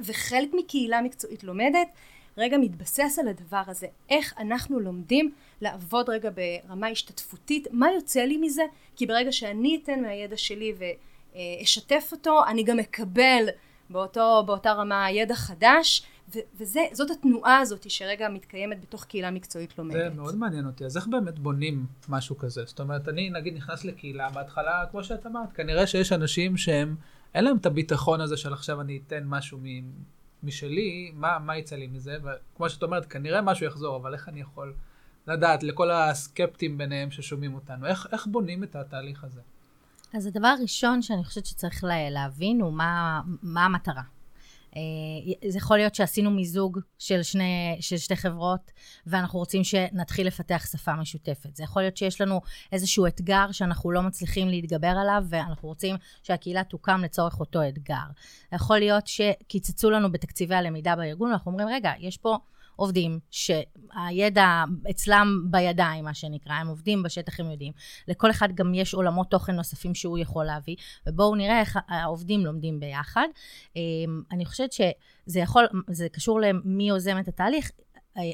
[0.00, 1.88] וחלק מקהילה מקצועית לומדת
[2.38, 8.36] רגע מתבסס על הדבר הזה איך אנחנו לומדים לעבוד רגע ברמה השתתפותית מה יוצא לי
[8.36, 8.62] מזה?
[8.96, 13.48] כי ברגע שאני אתן מהידע שלי ואשתף אותו אני גם אקבל
[13.90, 20.12] באותו, באותה רמה ידע חדש וזאת התנועה הזאת שרגע מתקיימת בתוך קהילה מקצועית לומדת.
[20.12, 22.62] זה מאוד מעניין אותי, אז איך באמת בונים משהו כזה?
[22.66, 26.96] זאת אומרת, אני נגיד נכנס לקהילה בהתחלה, כמו שאת אמרת, כנראה שיש אנשים שהם
[27.34, 29.58] אין להם את הביטחון הזה של עכשיו אני אתן משהו
[30.42, 34.40] משלי, מה, מה יצא לי מזה, וכמו שאת אומרת, כנראה משהו יחזור, אבל איך אני
[34.40, 34.74] יכול
[35.26, 39.40] לדעת לכל הסקפטים ביניהם ששומעים אותנו, איך, איך בונים את התהליך הזה?
[40.14, 44.02] אז הדבר הראשון שאני חושבת שצריך להבין הוא מה, מה המטרה.
[44.76, 48.70] אה, זה יכול להיות שעשינו מיזוג של, שני, של שתי חברות,
[49.06, 51.56] ואנחנו רוצים שנתחיל לפתח שפה משותפת.
[51.56, 52.40] זה יכול להיות שיש לנו
[52.72, 58.06] איזשהו אתגר שאנחנו לא מצליחים להתגבר עליו, ואנחנו רוצים שהקהילה תוקם לצורך אותו אתגר.
[58.52, 62.36] יכול להיות שקיצצו לנו בתקציבי הלמידה בארגון, ואנחנו אומרים, רגע, יש פה...
[62.76, 67.72] עובדים שהידע אצלם בידיים, מה שנקרא, הם עובדים בשטח, הם יודעים.
[68.08, 72.80] לכל אחד גם יש עולמות תוכן נוספים שהוא יכול להביא, ובואו נראה איך העובדים לומדים
[72.80, 73.28] ביחד.
[73.76, 77.70] אמ, אני חושבת שזה יכול, זה קשור למי יוזם את התהליך.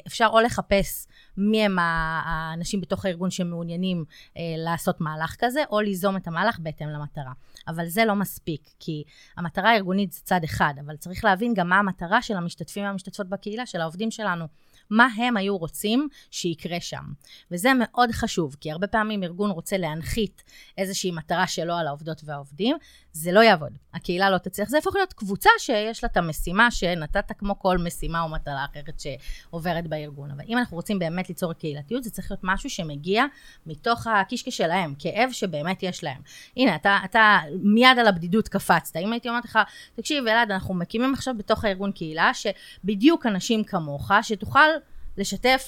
[0.07, 4.05] אפשר או לחפש מי הם האנשים בתוך הארגון שמעוניינים
[4.37, 7.31] אה, לעשות מהלך כזה, או ליזום את המהלך בהתאם למטרה.
[7.67, 9.03] אבל זה לא מספיק, כי
[9.37, 13.65] המטרה הארגונית זה צד אחד, אבל צריך להבין גם מה המטרה של המשתתפים והמשתתפות בקהילה,
[13.65, 14.45] של העובדים שלנו.
[14.89, 17.03] מה הם היו רוצים שיקרה שם.
[17.51, 20.43] וזה מאוד חשוב, כי הרבה פעמים ארגון רוצה להנחית
[20.77, 22.77] איזושהי מטרה שלו על העובדות והעובדים,
[23.13, 23.77] זה לא יעבוד.
[23.93, 24.69] הקהילה לא תצליח.
[24.69, 28.99] זה יהפוך להיות קבוצה שיש לה את המשימה שנתת כמו כל משימה או מטרה אחרת
[28.99, 30.31] שעוברת בארגון.
[30.31, 33.25] אבל אם אנחנו רוצים באמת ליצור קהילתיות, זה צריך להיות משהו שמגיע
[33.65, 36.21] מתוך הקישקע שלהם, כאב שבאמת יש להם.
[36.57, 38.95] הנה, אתה, אתה מיד על הבדידות קפצת.
[38.97, 39.59] אם הייתי אומרת לך,
[39.95, 44.69] תקשיב, אלעד, אנחנו מקימים עכשיו בתוך הארגון קהילה, שבדיוק אנשים כמוך, שתוכל
[45.17, 45.67] לשתף,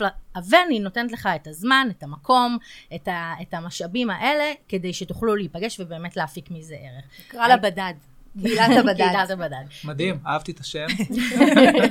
[0.49, 2.57] ואני נותנת לך את הזמן, את המקום,
[2.95, 7.05] את, ה, את המשאבים האלה, כדי שתוכלו להיפגש ובאמת להפיק מזה ערך.
[7.27, 7.93] נקרא לה בדד.
[8.41, 8.97] קהילת הבדד.
[8.97, 9.65] קהילת הבדד.
[9.83, 10.85] מדהים, אהבתי את השם.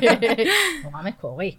[0.85, 1.57] נורא מקורי.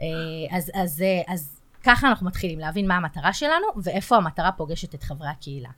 [0.00, 0.06] אה,
[0.50, 5.02] אז, אז, אה, אז ככה אנחנו מתחילים להבין מה המטרה שלנו, ואיפה המטרה פוגשת את
[5.02, 5.68] חברי הקהילה.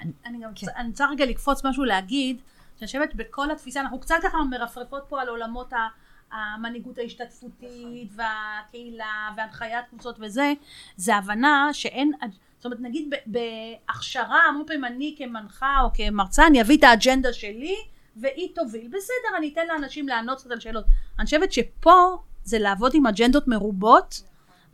[0.00, 0.66] אני, אני גם, כן.
[0.76, 2.40] אני רוצה רגע לקפוץ משהו להגיד,
[2.76, 5.76] שאני חושבת בכל התפיסה, אנחנו קצת ככה מרפרפות פה על עולמות ה...
[6.32, 10.52] המנהיגות ההשתתפותית והקהילה והנחיית קבוצות וזה,
[10.96, 12.12] זה הבנה שאין,
[12.56, 17.76] זאת אומרת נגיד בהכשרה, הרבה פעמים אני כמנחה או כמרצה, אני אביא את האג'נדה שלי
[18.16, 20.84] והיא תוביל, בסדר, אני אתן לאנשים לענות קצת על שאלות.
[21.18, 24.22] אני חושבת שפה זה לעבוד עם אג'נדות מרובות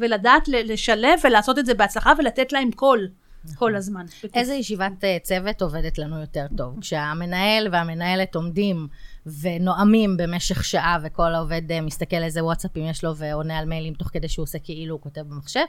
[0.01, 3.09] ולדעת לשלב ולעשות את זה בהצלחה ולתת להם קול.
[3.55, 4.07] כל הזמן.
[4.35, 6.81] איזה ישיבת אה, צוות עובדת לנו יותר טוב?
[6.81, 8.89] כשהמנהל והמנהלת עומדים
[9.27, 14.09] ונואמים במשך שעה, וכל העובד אה, מסתכל איזה וואטסאפים יש לו ועונה על מיילים תוך
[14.09, 15.61] כדי שהוא עושה כאילו הוא כותב במחשב,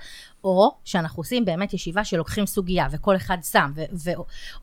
[0.43, 3.71] או שאנחנו עושים באמת ישיבה שלוקחים סוגיה וכל אחד שם,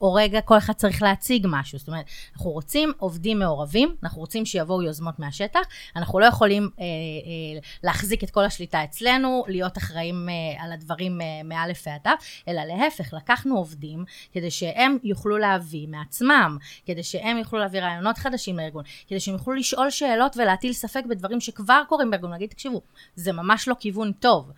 [0.01, 1.79] או רגע כל אחד צריך להציג משהו.
[1.79, 5.61] זאת אומרת, אנחנו רוצים עובדים מעורבים, אנחנו רוצים שיבואו יוזמות מהשטח,
[5.97, 11.21] אנחנו לא יכולים אה, אה, להחזיק את כל השליטה אצלנו, להיות אחראים אה, על הדברים
[11.21, 12.11] אה, מאלף ועד תו,
[12.49, 18.57] אלא להפך, לקחנו עובדים כדי שהם יוכלו להביא מעצמם, כדי שהם יוכלו להביא רעיונות חדשים
[18.57, 18.80] לארגון.
[18.81, 22.83] בארגון, כדי שהם יוכלו לשאול שאלות ולהטיל ספק בדברים שכבר קורים בארגון, להגיד, תקשיבו,
[23.15, 24.51] זה ממש לא כיוון טוב.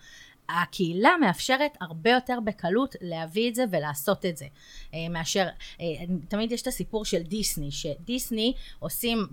[0.48, 4.46] הקהילה מאפשרת הרבה יותר בקלות להביא את זה ולעשות את זה,
[4.94, 5.46] אה, מאשר,
[5.80, 5.86] אה,
[6.28, 9.26] תמיד יש את הסיפור של דיסני, שדיסני עושים.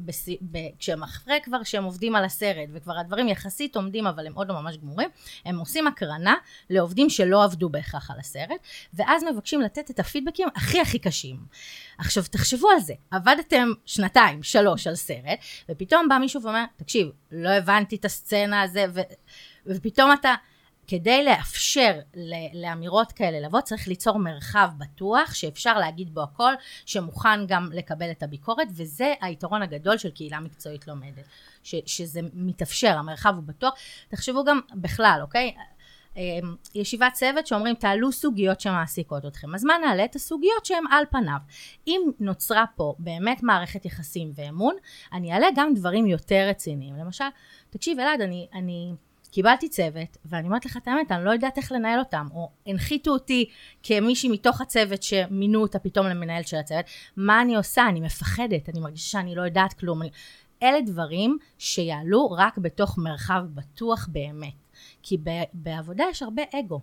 [0.79, 4.61] כשהם אחרי כבר שהם עובדים על הסרט, וכבר הדברים יחסית עומדים אבל הם עוד לא
[4.61, 5.09] ממש גמורים,
[5.45, 6.35] הם עושים הקרנה
[6.69, 8.59] לעובדים שלא עבדו בהכרח על הסרט,
[8.93, 11.37] ואז מבקשים לתת את הפידבקים הכי הכי קשים.
[11.97, 17.49] עכשיו תחשבו על זה, עבדתם שנתיים, שלוש על סרט, ופתאום בא מישהו ואומר, תקשיב, לא
[17.49, 19.01] הבנתי את הסצנה הזה, ו...
[19.65, 20.35] ופתאום אתה...
[20.89, 21.99] כדי לאפשר
[22.53, 26.53] לאמירות כאלה לבוא, צריך ליצור מרחב בטוח שאפשר להגיד בו הכל,
[26.85, 31.25] שמוכן גם לקבל את הביקורת, וזה היתרון הגדול של קהילה מקצועית לומדת,
[31.63, 33.73] ש, שזה מתאפשר, המרחב הוא בטוח.
[34.07, 35.53] תחשבו גם בכלל, אוקיי?
[36.17, 39.55] אמ, ישיבת צוות שאומרים תעלו סוגיות שמעסיקות אתכם.
[39.55, 41.37] אז מה נעלה את הסוגיות שהן על פניו.
[41.87, 44.75] אם נוצרה פה באמת מערכת יחסים ואמון,
[45.13, 46.95] אני אעלה גם דברים יותר רציניים.
[46.95, 47.25] למשל,
[47.69, 48.93] תקשיב אלעד, אני, אני
[49.31, 53.11] קיבלתי צוות, ואני אומרת לך את האמת, אני לא יודעת איך לנהל אותם, או הנחיתו
[53.11, 53.49] אותי
[53.83, 56.85] כמישהי מתוך הצוות שמינו אותה פתאום למנהל של הצוות,
[57.17, 57.87] מה אני עושה?
[57.89, 60.01] אני מפחדת, אני מרגישה שאני לא יודעת כלום.
[60.63, 64.53] אלה דברים שיעלו רק בתוך מרחב בטוח באמת.
[65.03, 65.17] כי
[65.53, 66.81] בעבודה יש הרבה אגו,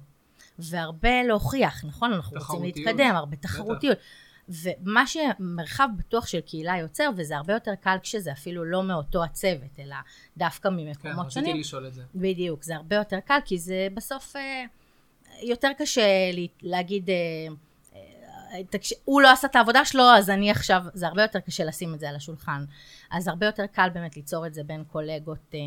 [0.59, 2.13] והרבה להוכיח, נכון?
[2.13, 3.99] אנחנו רוצים להתקדם, הרבה תחרותיות.
[3.99, 4.26] בטח.
[4.49, 9.79] ומה שמרחב בטוח של קהילה יוצר, וזה הרבה יותר קל כשזה אפילו לא מאותו הצוות,
[9.79, 9.97] אלא
[10.37, 11.31] דווקא ממקומות כן, שונים.
[11.31, 12.03] כן, רציתי לשאול את זה.
[12.15, 14.65] בדיוק, זה הרבה יותר קל, כי זה בסוף אה,
[15.43, 16.31] יותר קשה
[16.63, 17.15] להגיד, אה,
[18.53, 18.93] אה, תקש...
[19.05, 22.01] הוא לא עשה את העבודה שלו, אז אני עכשיו, זה הרבה יותר קשה לשים את
[22.01, 22.65] זה על השולחן.
[23.11, 25.61] אז הרבה יותר קל באמת ליצור את זה בין קולגות אה,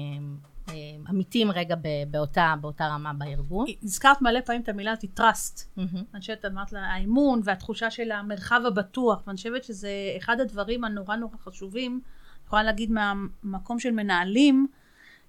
[1.09, 1.75] עמיתים רגע
[2.11, 3.65] באותה, באותה רמה בארגון.
[3.83, 5.79] הזכרת מלא פעמים את המילה הזאת, trust.
[6.13, 11.15] אני חושבת, אמרת לה, האמון והתחושה של המרחב הבטוח, ואני חושבת שזה אחד הדברים הנורא
[11.15, 14.67] נורא חשובים, אני יכולה להגיד מהמקום של מנהלים,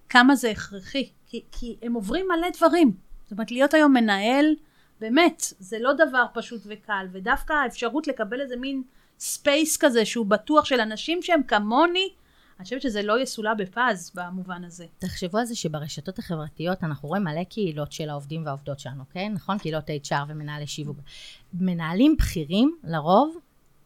[0.08, 2.92] כמה זה הכרחי, כי, כי הם עוברים מלא דברים.
[3.22, 4.54] זאת אומרת, להיות היום מנהל,
[5.00, 8.82] באמת, זה לא דבר פשוט וקל, ודווקא האפשרות לקבל איזה מין
[9.18, 12.08] space כזה שהוא בטוח של אנשים שהם כמוני,
[12.60, 14.86] אני חושבת שזה לא יסולא בפז במובן הזה.
[14.98, 19.32] תחשבו על זה שברשתות החברתיות אנחנו רואים מלא קהילות של העובדים והעובדות שלנו, כן?
[19.34, 19.58] נכון?
[19.58, 20.96] קהילות HR ומנהלי שיווק.
[21.54, 23.36] מנהלים בכירים, לרוב,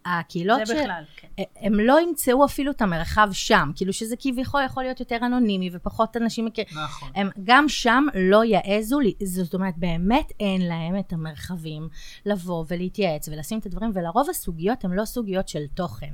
[0.04, 0.78] הקהילות זה ש...
[0.80, 1.42] בכלל, כן.
[1.56, 6.16] הם לא ימצאו אפילו את המרחב שם, כאילו שזה כביכול יכול להיות יותר אנונימי ופחות
[6.16, 6.70] אנשים מכירים.
[6.84, 7.08] נכון.
[7.14, 11.88] הם גם שם לא יעזו, זאת אומרת, באמת אין להם את המרחבים
[12.26, 16.12] לבוא ולהתייעץ ולשים את הדברים, ולרוב הסוגיות הן לא סוגיות של תוכן.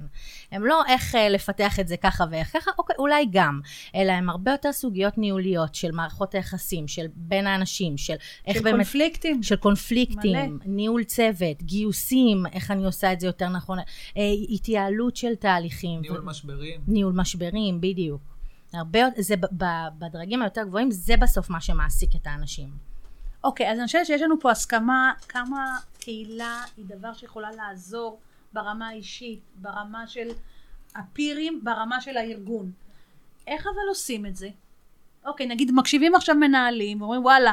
[0.52, 3.60] הם לא איך אה, לפתח את זה ככה ואיך ככה, אוקיי, אולי גם,
[3.94, 8.14] אלא הם הרבה יותר סוגיות ניהוליות של מערכות היחסים, של בין האנשים, של
[8.46, 8.76] איך של באמת...
[8.76, 9.42] קונפליקטים.
[9.42, 10.64] של קונפליקטים, מלא.
[10.64, 13.78] ניהול צוות, גיוסים, איך אני עושה את זה יותר נכון.
[14.16, 16.00] אה, התייעלות של תהליכים.
[16.00, 16.26] ניהול ו...
[16.26, 16.80] משברים.
[16.86, 18.22] ניהול משברים, בדיוק.
[18.72, 19.34] הרבה, זה
[19.98, 22.70] בדרגים היותר גבוהים, זה בסוף מה שמעסיק את האנשים.
[23.44, 28.20] אוקיי, okay, אז אני חושבת שיש לנו פה הסכמה כמה קהילה היא דבר שיכולה לעזור
[28.52, 30.28] ברמה האישית, ברמה של
[30.94, 32.72] הפירים, ברמה של הארגון.
[33.46, 34.48] איך אבל עושים את זה?
[35.24, 37.52] אוקיי, נגיד מקשיבים עכשיו מנהלים, ואומרים וואלה,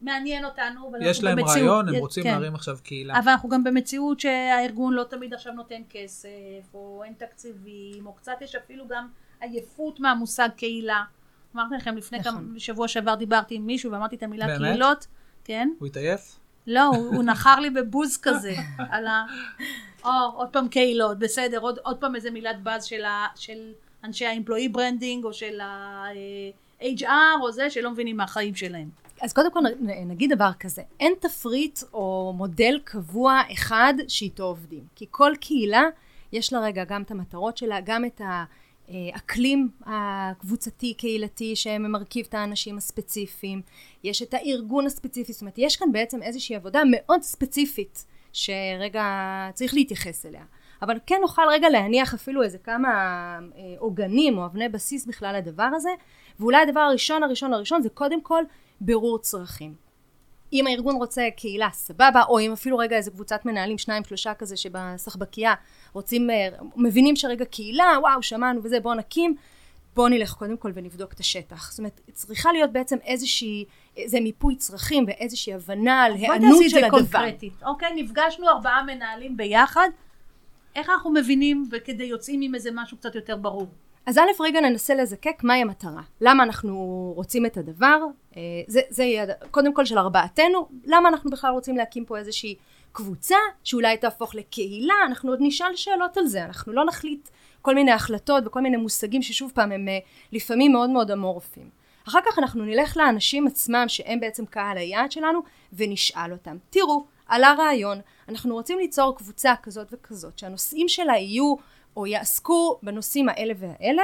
[0.00, 0.92] מעניין אותנו.
[1.00, 2.30] יש להם במציאות, רעיון, הם רוצים כן.
[2.30, 3.18] להרים עכשיו קהילה.
[3.18, 8.32] אבל אנחנו גם במציאות שהארגון לא תמיד עכשיו נותן כסף, או אין תקציבים, או קצת
[8.40, 9.08] יש אפילו גם
[9.40, 11.02] עייפות מהמושג קהילה.
[11.54, 12.32] אמרתי לכם, לפני נכון.
[12.32, 14.60] כמה, שבוע שעבר דיברתי עם מישהו ואמרתי את המילה באמת?
[14.60, 15.06] קהילות.
[15.44, 15.68] כן.
[15.78, 16.36] הוא התעייף?
[16.66, 18.54] לא, הוא, הוא נחר לי בבוז כזה,
[18.92, 19.26] על ה...
[20.04, 23.72] או, עוד פעם קהילות, בסדר, עוד, עוד פעם איזה מילת באז של, ה, של
[24.04, 28.88] אנשי ה-employee branding, או של ה-HR, או זה, שלא מבינים מהחיים שלהם.
[29.20, 29.60] אז קודם כל
[30.06, 35.82] נגיד דבר כזה, אין תפריט או מודל קבוע אחד שאיתו עובדים, כי כל קהילה
[36.32, 38.20] יש לה רגע גם את המטרות שלה, גם את
[38.88, 43.62] האקלים הקבוצתי קהילתי שממרכיב את האנשים הספציפיים,
[44.04, 49.04] יש את הארגון הספציפי, זאת אומרת יש כאן בעצם איזושהי עבודה מאוד ספציפית שרגע
[49.54, 50.44] צריך להתייחס אליה.
[50.82, 55.68] אבל כן נוכל רגע להניח אפילו איזה כמה אה, עוגנים או אבני בסיס בכלל לדבר
[55.74, 55.90] הזה
[56.40, 58.44] ואולי הדבר הראשון הראשון הראשון זה קודם כל
[58.80, 59.74] בירור צרכים.
[60.52, 64.56] אם הארגון רוצה קהילה סבבה או אם אפילו רגע איזה קבוצת מנהלים שניים שלושה כזה
[64.56, 65.54] שבסחבקייה
[65.92, 69.34] רוצים אה, מבינים שרגע קהילה וואו שמענו וזה בואו נקים
[69.94, 73.64] בואו נלך קודם כל ונבדוק את השטח זאת אומרת צריכה להיות בעצם איזושהי
[73.96, 76.98] איזה מיפוי צרכים ואיזושהי הבנה על היענות של הדבר.
[76.98, 77.62] קונקרטית.
[77.62, 79.88] אוקיי נפגשנו ארבעה מנהלים ביחד
[80.76, 83.66] איך אנחנו מבינים וכדי יוצאים עם איזה משהו קצת יותר ברור
[84.10, 86.76] אז א' רגע ננסה לזקק מהי המטרה, למה אנחנו
[87.16, 87.98] רוצים את הדבר,
[88.36, 92.54] אה, זה, זה יהיה קודם כל של ארבעתנו, למה אנחנו בכלל רוצים להקים פה איזושהי
[92.92, 97.28] קבוצה שאולי תהפוך לקהילה, אנחנו עוד נשאל שאלות על זה, אנחנו לא נחליט
[97.62, 99.98] כל מיני החלטות וכל מיני מושגים ששוב פעם הם אה,
[100.32, 101.70] לפעמים מאוד מאוד אמורפיים.
[102.08, 105.40] אחר כך אנחנו נלך לאנשים עצמם שהם בעצם קהל היעד שלנו
[105.72, 106.56] ונשאל אותם.
[106.70, 111.54] תראו, עלה רעיון, אנחנו רוצים ליצור קבוצה כזאת וכזאת שהנושאים שלה יהיו
[112.00, 114.02] או יעסקו בנושאים האלה והאלה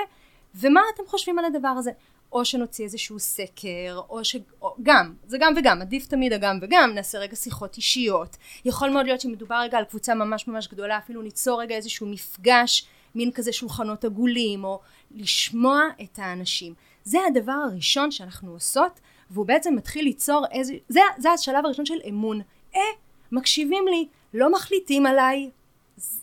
[0.55, 1.91] ומה אתם חושבים על הדבר הזה?
[2.33, 4.37] או שנוציא איזשהו סקר, או ש...
[4.63, 8.37] או, גם, זה גם וגם, עדיף תמיד הגם וגם, נעשה רגע שיחות אישיות.
[8.65, 12.87] יכול מאוד להיות שמדובר רגע על קבוצה ממש ממש גדולה, אפילו ניצור רגע איזשהו מפגש,
[13.15, 14.81] מין כזה שולחנות עגולים, או
[15.11, 16.75] לשמוע את האנשים.
[17.05, 20.75] זה הדבר הראשון שאנחנו עושות, והוא בעצם מתחיל ליצור איזה...
[20.89, 22.41] זה, זה השלב הראשון של אמון.
[22.75, 22.81] אה,
[23.33, 25.51] מקשיבים לי, לא מחליטים עליי.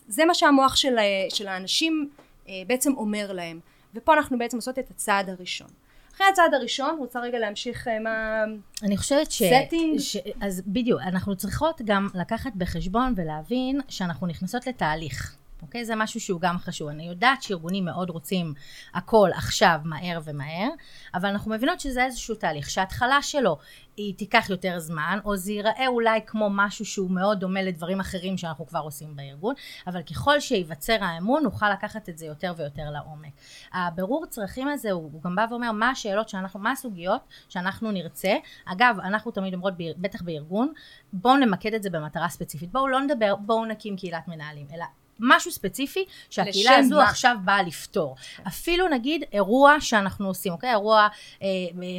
[0.08, 0.96] זה מה שהמוח של,
[1.28, 2.10] של האנשים
[2.48, 3.60] אה, בעצם אומר להם.
[3.94, 5.68] ופה אנחנו בעצם עושות את הצעד הראשון.
[6.14, 8.44] אחרי הצעד הראשון, רוצה רגע להמשיך אה, מה...
[8.82, 9.42] אני חושבת ש...
[9.42, 9.98] Setting.
[9.98, 10.16] ש...
[10.40, 15.36] אז בדיוק, אנחנו צריכות גם לקחת בחשבון ולהבין שאנחנו נכנסות לתהליך.
[15.64, 15.84] אוקיי?
[15.84, 16.88] זה משהו שהוא גם חשוב.
[16.88, 18.54] אני יודעת שארגונים מאוד רוצים
[18.94, 20.68] הכל עכשיו, מהר ומהר,
[21.14, 23.58] אבל אנחנו מבינות שזה איזשהו תהליך, שההתחלה שלו
[23.96, 28.38] היא תיקח יותר זמן, או זה ייראה אולי כמו משהו שהוא מאוד דומה לדברים אחרים
[28.38, 29.54] שאנחנו כבר עושים בארגון,
[29.86, 33.32] אבל ככל שייווצר האמון, נוכל לקחת את זה יותר ויותר לעומק.
[33.72, 38.34] הבירור צרכים הזה, הוא, גם בא ואומר מה השאלות שאנחנו, מה הסוגיות שאנחנו נרצה.
[38.64, 40.72] אגב, אנחנו תמיד אומרות, בטח בארגון,
[41.12, 42.72] בואו נמקד את זה במטרה ספציפית.
[42.72, 44.84] בואו לא נדבר, בואו נקים קהילת מנהלים, אלא
[45.20, 47.04] משהו ספציפי שהקהילה הזו מה?
[47.04, 48.16] עכשיו באה לפתור.
[48.46, 50.70] אפילו נגיד אירוע שאנחנו עושים, אוקיי?
[50.70, 51.08] אירוע
[51.42, 51.48] אה,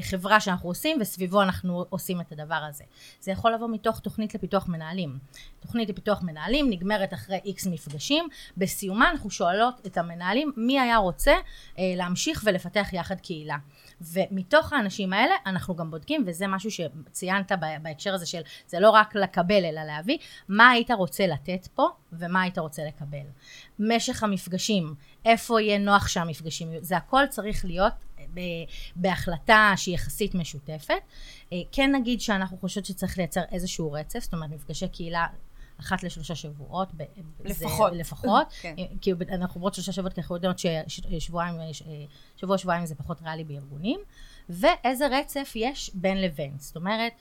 [0.02, 2.84] חברה שאנחנו עושים וסביבו אנחנו עושים את הדבר הזה.
[3.22, 5.20] זה יכול לבוא מתוך תוכנית לפיתוח מנהלים.
[5.60, 11.34] תוכנית לפיתוח מנהלים נגמרת אחרי איקס מפגשים, בסיומה אנחנו שואלות את המנהלים מי היה רוצה
[11.80, 13.58] אה, להמשיך ולפתח יחד קהילה.
[14.02, 19.16] ומתוך האנשים האלה אנחנו גם בודקים, וזה משהו שציינת בהקשר הזה של זה לא רק
[19.16, 20.18] לקבל אלא להביא,
[20.50, 23.26] מה היית רוצה לתת פה ומה היית רוצה לקבל.
[23.80, 27.94] משך המפגשים, איפה יהיה נוח שהמפגשים יהיו, זה הכל צריך להיות
[28.34, 28.40] ב-
[28.96, 30.94] בהחלטה שהיא יחסית משותפת.
[31.54, 35.28] אה, כן נגיד שאנחנו חושבות שצריך לייצר איזשהו רצף, זאת אומרת מפגשי קהילה
[35.80, 36.92] אחת לשלושה שבועות.
[37.44, 37.92] לפחות.
[37.92, 38.48] זה, לפחות.
[38.62, 38.76] כן.
[39.02, 41.56] כי אנחנו אומרות שלושה שבועות, כי אנחנו יודעות ששבועיים,
[42.36, 44.00] שבוע שבועיים זה פחות ריאלי בארגונים.
[44.50, 46.54] ואיזה רצף יש בין לבין.
[46.58, 47.14] זאת אומרת,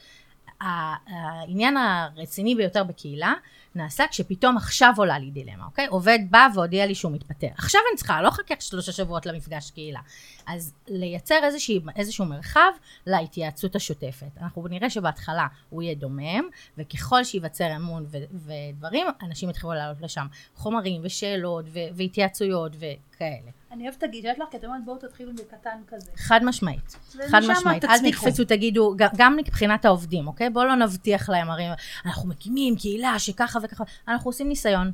[0.64, 3.32] העניין הרציני ביותר בקהילה
[3.74, 5.86] נעשה כשפתאום עכשיו עולה לי דילמה, אוקיי?
[5.86, 7.48] עובד בא והודיע לי שהוא מתפטר.
[7.56, 10.00] עכשיו אני צריכה, לא חכה שלושה שבועות למפגש קהילה.
[10.46, 12.70] אז לייצר איזושהי, איזשהו מרחב
[13.06, 14.26] להתייעצות השוטפת.
[14.42, 16.44] אנחנו נראה שבהתחלה הוא יהיה דומם,
[16.78, 22.72] וככל שייווצר אמון ו- ודברים, אנשים יתחילו לעלות לשם חומרים ושאלות ו- והתייעצויות
[23.14, 23.50] וכאלה.
[23.72, 26.10] אני אוהבת את הגישת לך, כי את אומרת בואו תתחילו בקטן כזה.
[26.16, 26.96] חד משמעית,
[27.30, 27.84] חד משמעית.
[27.84, 28.10] אל.
[28.10, 30.50] תקפצו, תגידו, גם מבחינת העובדים, אוקיי?
[30.50, 31.64] בואו לא נבטיח להם, הרי
[32.06, 34.92] אנחנו מקימים קהילה שככה וככה, אנחנו עושים ניסיון.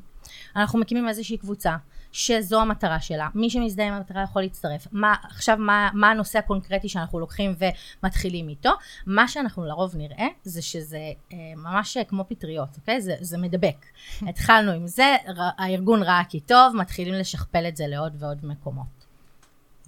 [0.56, 1.76] אנחנו מקימים איזושהי קבוצה,
[2.12, 3.28] שזו המטרה שלה.
[3.34, 4.86] מי שמזדהה עם המטרה יכול להצטרף.
[4.92, 7.54] מה, עכשיו, מה, מה הנושא הקונקרטי שאנחנו לוקחים
[8.02, 8.70] ומתחילים איתו?
[9.06, 13.00] מה שאנחנו לרוב נראה, זה שזה אה, ממש כמו פטריות, אוקיי?
[13.00, 13.86] זה, זה מדבק.
[14.28, 19.06] התחלנו עם זה, ר, הארגון ראה כי טוב, מתחילים לשכפל את זה לעוד ועוד מקומות.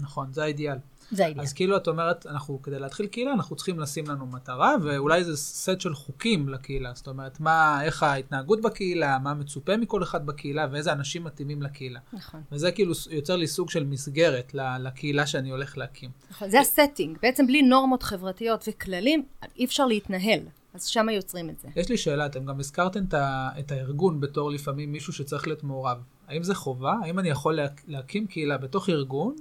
[0.00, 0.78] נכון, זה האידיאל.
[1.10, 1.44] זה האידיאל.
[1.44, 5.36] אז כאילו את אומרת, אנחנו, כדי להתחיל קהילה, אנחנו צריכים לשים לנו מטרה, ואולי זה
[5.36, 6.92] סט של חוקים לקהילה.
[6.94, 12.00] זאת אומרת, מה, איך ההתנהגות בקהילה, מה מצופה מכל אחד בקהילה, ואיזה אנשים מתאימים לקהילה.
[12.12, 12.40] נכון.
[12.52, 16.10] וזה כאילו יוצר לי סוג של מסגרת לקהילה שאני הולך להקים.
[16.30, 16.50] נכון.
[16.50, 17.18] זה הסטינג.
[17.22, 19.24] בעצם בלי נורמות חברתיות וכללים,
[19.56, 20.40] אי אפשר להתנהל.
[20.74, 21.68] אז שם יוצרים את זה.
[21.76, 25.64] יש לי שאלה, אתם גם הזכרתם את, ה- את הארגון בתור לפעמים מישהו שצריך להיות
[25.64, 25.98] מעורב.
[26.28, 26.94] האם זה חובה?
[27.04, 29.34] האם אני יכול לה- להקים קהילה בתוך ארגון?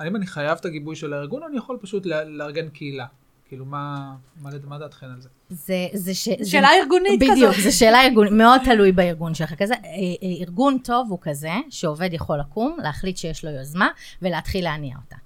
[0.00, 3.06] האם אני חייב את הגיבוי של הארגון, או אני יכול פשוט לארגן קהילה?
[3.48, 5.28] כאילו, מה, מה, מה דעתכן על זה?
[5.50, 6.28] זה, זה ש...
[6.44, 7.36] שאלה ארגונית כזאת.
[7.36, 9.54] בדיוק, זו שאלה ארגונית, מאוד תלוי בארגון שלך.
[9.54, 13.88] כזה, אה, אה, ארגון טוב הוא כזה, שעובד יכול לקום, להחליט שיש לו יוזמה,
[14.22, 15.16] ולהתחיל להניע אותה.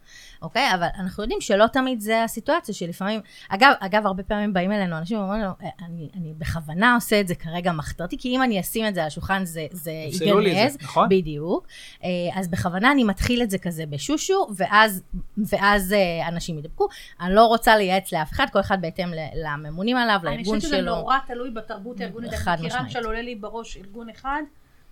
[0.44, 0.74] אוקיי?
[0.74, 5.18] אבל אנחנו יודעים שלא תמיד זה הסיטואציה, שלפעמים, אגב, אגב, הרבה פעמים באים אלינו אנשים
[5.18, 8.86] ואומרים לנו, "אה, אני, אני בכוונה עושה את זה כרגע מחתרתי, כי אם אני אשים
[8.86, 10.72] את זה על השולחן זה, זה ייגנז.
[10.72, 11.08] זה, נכון?
[11.08, 11.66] בדיוק.
[12.04, 15.02] אה, אז בכוונה אני מתחיל את זה כזה בשושו, ואז,
[15.36, 16.88] ואז אה, אנשים ידבקו.
[17.20, 20.76] אני לא רוצה לייעץ לאף אחד, כל אחד בהתאם לממונים עליו, אני לארגון חושבת שזה
[20.76, 20.94] שלו.
[20.96, 22.34] נורא תלוי בתרבות הארגונית.
[22.34, 22.96] חד אני מכירה משמעית.
[22.96, 24.42] למשל עולה לי בראש ארגון אחד,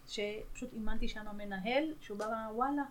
[0.09, 2.83] שפשוט אימנתי שם מנהל, שהוא בא ואמר, וואלה,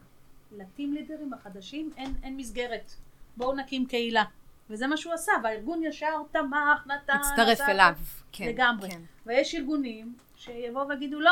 [0.57, 2.91] לטים לידרים החדשים אין, אין מסגרת.
[3.37, 4.23] בואו נקים קהילה.
[4.69, 7.93] וזה מה שהוא עשה, והארגון ישר תמך, נתן, הצטרף עשה- אליו.
[8.31, 8.47] כן.
[8.47, 8.89] לגמרי.
[8.91, 9.01] כן.
[9.25, 11.31] ויש ארגונים שיבואו ויגידו, לא,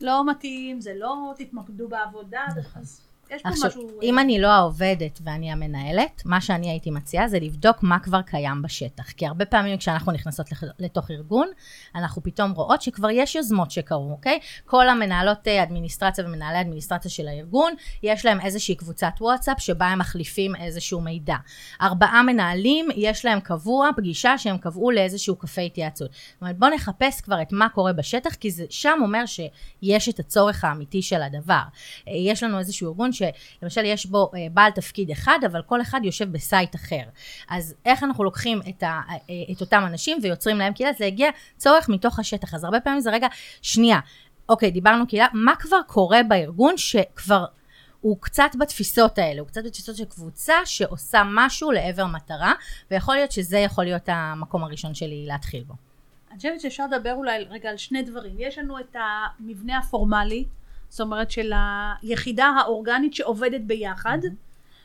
[0.00, 2.46] לא מתאים, זה לא, תתמקדו בעבודה.
[2.76, 3.00] אז
[3.30, 4.00] יש פה עכשיו, משהו...
[4.02, 8.22] אם אה, אני לא העובדת ואני המנהלת, מה שאני הייתי מציעה זה לבדוק מה כבר
[8.22, 9.10] קיים בשטח.
[9.10, 10.46] כי הרבה פעמים כשאנחנו נכנסות
[10.78, 11.48] לתוך ארגון,
[11.94, 14.38] אנחנו פתאום רואות שכבר יש יוזמות שקרו, אוקיי?
[14.64, 17.72] כל המנהלות אה, אדמיניסטרציה ומנהלי אדמיניסטרציה של הארגון,
[18.02, 21.36] יש להם איזושהי קבוצת וואטסאפ שבה הם מחליפים איזשהו מידע.
[21.82, 26.10] ארבעה מנהלים, יש להם קבוע פגישה שהם קבעו לאיזשהו קפה התייעצות.
[26.12, 30.18] זאת אומרת, בואו נחפש כבר את מה קורה בשטח, כי זה שם אומר שיש את
[30.18, 31.62] הצורך האמיתי של הדבר.
[32.08, 36.00] אה, יש לנו איזשהו ארגון שלמשל יש בו אה, בעל תפקיד אחד, אבל כל אחד
[36.04, 37.02] יושב בסייט אחר.
[37.48, 39.18] אז איך אנחנו לוקחים את, ה, אה,
[39.52, 40.92] את אותם אנשים ויוצרים להם קהילה?
[40.98, 42.54] זה הגיע צורך מתוך השטח.
[42.54, 43.28] אז הרבה פעמים זה רגע,
[43.62, 44.00] שנייה,
[44.48, 47.44] אוקיי, דיברנו קהילה, מה כבר קורה בארגון שכבר...
[48.00, 52.52] הוא קצת בתפיסות האלה, הוא קצת בתפיסות של קבוצה שעושה משהו לעבר מטרה,
[52.90, 55.74] ויכול להיות שזה יכול להיות המקום הראשון שלי להתחיל בו.
[56.30, 58.34] אני חושבת שאפשר לדבר אולי רגע על שני דברים.
[58.38, 60.44] יש לנו את המבנה הפורמלי,
[60.94, 61.52] זאת אומרת של
[62.02, 64.18] היחידה האורגנית שעובדת ביחד,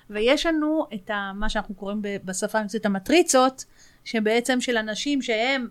[0.10, 3.66] ויש לנו את ה, מה שאנחנו קוראים בשפה המקצועית המטריצות,
[4.06, 5.68] שבעצם של אנשים שהם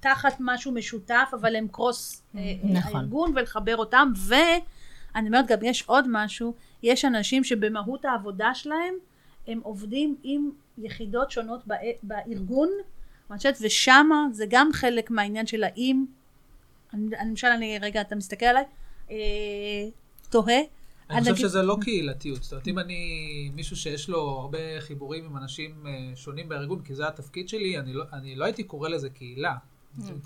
[0.00, 2.96] תחת משהו משותף, אבל הם קרוס אה, נכון.
[2.96, 8.94] הארגון, ולחבר אותם, ואני אומרת גם יש עוד משהו, יש אנשים שבמהות העבודה שלהם,
[9.48, 12.68] הם עובדים עם יחידות שונות בא- בארגון,
[13.60, 16.04] ושמה זה גם חלק מהעניין של האם,
[16.94, 18.64] אני, אני- למשל, אני, רגע, אתה מסתכל עליי,
[19.10, 19.16] אה,
[20.30, 20.54] תוהה.
[21.10, 22.42] אני חושב נגיד- שזה לא קהילתיות.
[22.42, 23.00] זאת אומרת, אם אני
[23.54, 27.92] מישהו שיש לו הרבה חיבורים עם אנשים אה, שונים בארגון, כי זה התפקיד שלי, אני
[27.92, 29.54] לא- אני לא הייתי קורא לזה קהילה.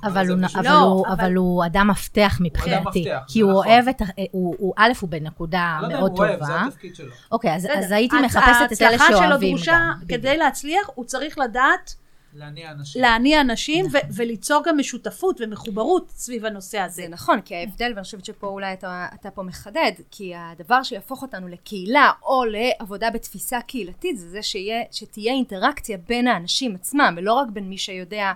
[0.04, 3.04] אבל הוא, אבל, לא, הוא, אבל- אבל הוא אדם מפתח מבחינתי.
[3.28, 3.66] כי הוא נכון.
[3.66, 6.32] אוהב את, ה- הוא, הוא, א', הוא בנקודה אני לא יודע אם מאוד הוא אוהב,
[6.38, 6.46] טובה.
[6.46, 7.12] זה התפקיד שלו.
[7.32, 7.66] אוקיי, אז.
[7.78, 8.40] אז הייתי מחפשת
[8.72, 10.06] את אלה ההצלחה שלו שאוהבים דרושה, גם.
[10.08, 10.36] כדי.
[10.36, 11.94] להצליח, הוא צריך לדעת
[12.34, 13.02] להניע אנשים.
[13.02, 14.00] להניע אנשים נכון.
[14.10, 17.02] ו- וליצור גם משותפות ומחוברות סביב הנושא הזה.
[17.02, 21.22] זה נכון, כי ההבדל, ואני חושבת שפה אולי אתה, אתה פה מחדד, כי הדבר שיהפוך
[21.22, 27.32] אותנו לקהילה או לעבודה בתפיסה קהילתית, זה זה שיה, שתהיה אינטראקציה בין האנשים עצמם, ולא
[27.32, 28.32] רק בין מי שיודע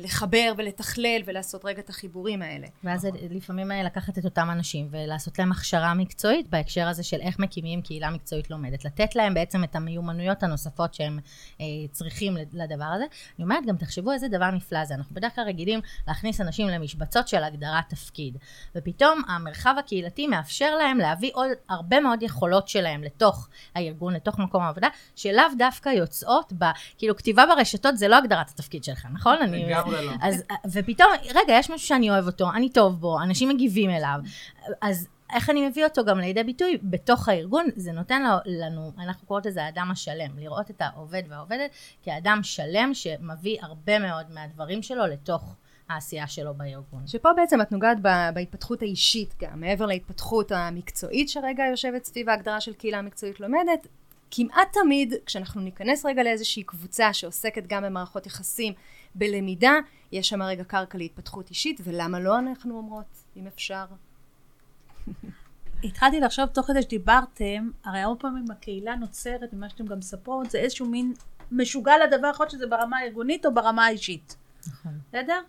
[0.00, 2.66] לחבר ולתכלל ולעשות רגע את החיבורים האלה.
[2.84, 7.20] ואז זה לפעמים אה, לקחת את אותם אנשים ולעשות להם הכשרה מקצועית בהקשר הזה של
[7.20, 8.84] איך מקימים קהילה מקצועית לומדת.
[8.84, 11.18] לתת להם בעצם את המיומנויות הנוספות שהם
[11.60, 13.04] אה, צריכים לדבר הזה.
[13.38, 14.94] אני אומרת, גם תחשבו איזה דבר נפלא זה.
[14.94, 18.36] אנחנו בדרך כלל רגילים להכניס אנשים למשבצות של הגדרת תפקיד.
[18.74, 24.62] ופתאום המרחב הקהילתי מאפשר להם להביא עוד הרבה מאוד יכולות שלהם לתוך הארגון, לתוך מקום
[24.62, 26.64] העבודה, שלאו דווקא יוצאות ב...
[26.98, 29.36] כאילו, כתיבה ברשתות זה לא הגדרת התפקיד שלך, נכון?
[29.42, 29.67] אני...
[29.68, 30.12] לגמרי לא.
[30.22, 34.18] אז, ופתאום, רגע, יש משהו שאני אוהב אותו, אני טוב בו, אנשים מגיבים אליו,
[34.82, 39.46] אז איך אני מביא אותו גם לידי ביטוי בתוך הארגון, זה נותן לנו, אנחנו קוראות
[39.46, 41.70] לזה האדם השלם, לראות את העובד והעובדת
[42.02, 45.54] כאדם שלם שמביא הרבה מאוד מהדברים שלו לתוך
[45.88, 47.06] העשייה שלו בארגון.
[47.06, 52.60] שפה בעצם את נוגעת ב- בהתפתחות האישית גם, מעבר להתפתחות המקצועית שרגע יושבת סביב ההגדרה
[52.60, 53.86] של קהילה מקצועית לומדת,
[54.30, 58.72] כמעט תמיד כשאנחנו ניכנס רגע לאיזושהי קבוצה שעוסקת גם במערכות יחסים,
[59.14, 59.72] בלמידה,
[60.12, 63.84] יש שם רגע קרקע להתפתחות אישית, ולמה לא אנחנו אומרות, אם אפשר?
[65.84, 70.58] התחלתי לחשוב תוך כדי שדיברתם, הרי הרבה פעמים הקהילה נוצרת, ממה שאתם גם מספרות, זה
[70.58, 71.14] איזשהו מין
[71.52, 74.36] משוגע לדבר, יכול להיות שזה ברמה הארגונית או ברמה האישית.
[74.66, 74.98] נכון.
[75.08, 75.40] בסדר?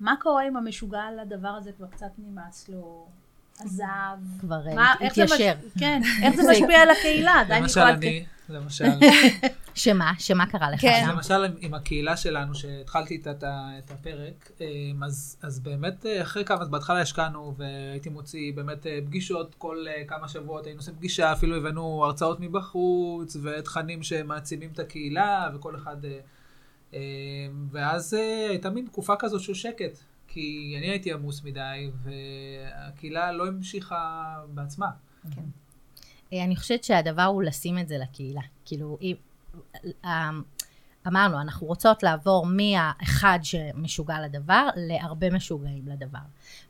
[0.00, 3.08] מה קורה אם המשוגע לדבר הזה כבר קצת נמאס לו,
[3.60, 3.84] עזב?
[4.40, 5.52] כבר אה, מה, איך זה התיישר.
[5.78, 7.42] כן, איך זה משפיע על הקהילה?
[7.48, 8.84] למשל אני, למשל,
[9.74, 10.12] שמה?
[10.18, 11.02] שמה קרה לך כן.
[11.06, 11.10] שם?
[11.12, 13.30] למשל עם- הקהילה שלנו, שהתחלתי איתה
[13.78, 18.86] את הפרק, אמ, אז אז באמת אה, אחרי כמה, אז בהתחלה השקענו והייתי מוציא באמת
[18.86, 24.78] אה, פגישות כל כמה שבועות, היינו עושים פגישה, אפילו הבאנו הרצאות מבחוץ ותכנים שמעצימים את
[24.78, 25.96] הקהילה וכל אחד...
[26.94, 26.98] אמ,
[27.70, 28.12] ואז
[28.48, 29.98] הייתה מין תקופה כזאת של שקט,
[30.36, 34.86] כי אני הייתי עמוס מדי והקהילה לא המשיכה בעצמה.
[36.32, 38.40] אה, אני חושבת שהדבר הוא לשים את זה לקהילה.
[38.64, 38.98] כאילו.
[40.04, 40.30] אה,
[41.06, 46.18] אמרנו, אנחנו רוצות לעבור מהאחד שמשוגע לדבר, להרבה משוגעים לדבר.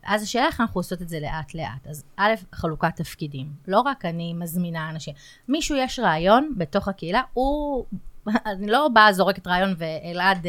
[0.03, 1.87] אז השאלה איך אנחנו עושות את זה לאט לאט.
[1.87, 3.53] אז א', חלוקת תפקידים.
[3.69, 5.15] לא רק אני מזמינה אנשים.
[5.49, 7.87] מישהו יש רעיון בתוך הקהילה, הוא...
[8.53, 10.47] אני לא באה, זורקת רעיון ואלעד...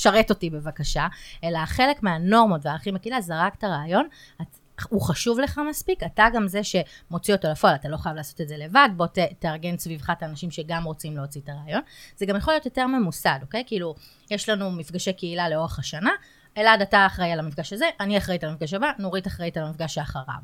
[0.00, 1.06] תשרת אותי בבקשה,
[1.44, 4.08] אלא חלק מהנורמות והערכים בקהילה, זרקת רעיון,
[4.42, 4.46] את,
[4.88, 8.48] הוא חשוב לך מספיק, אתה גם זה שמוציא אותו לפועל, אתה לא חייב לעשות את
[8.48, 11.80] זה לבד, בוא ת, תארגן סביבך את האנשים שגם רוצים להוציא את הרעיון.
[12.16, 13.64] זה גם יכול להיות יותר ממוסד, אוקיי?
[13.66, 13.94] כאילו,
[14.30, 16.10] יש לנו מפגשי קהילה לאורך השנה,
[16.58, 19.94] אלעד, אתה אחראי על המפגש הזה, אני אחראית על המפגש הבא, נורית אחראית על המפגש
[19.94, 20.34] שאחריו.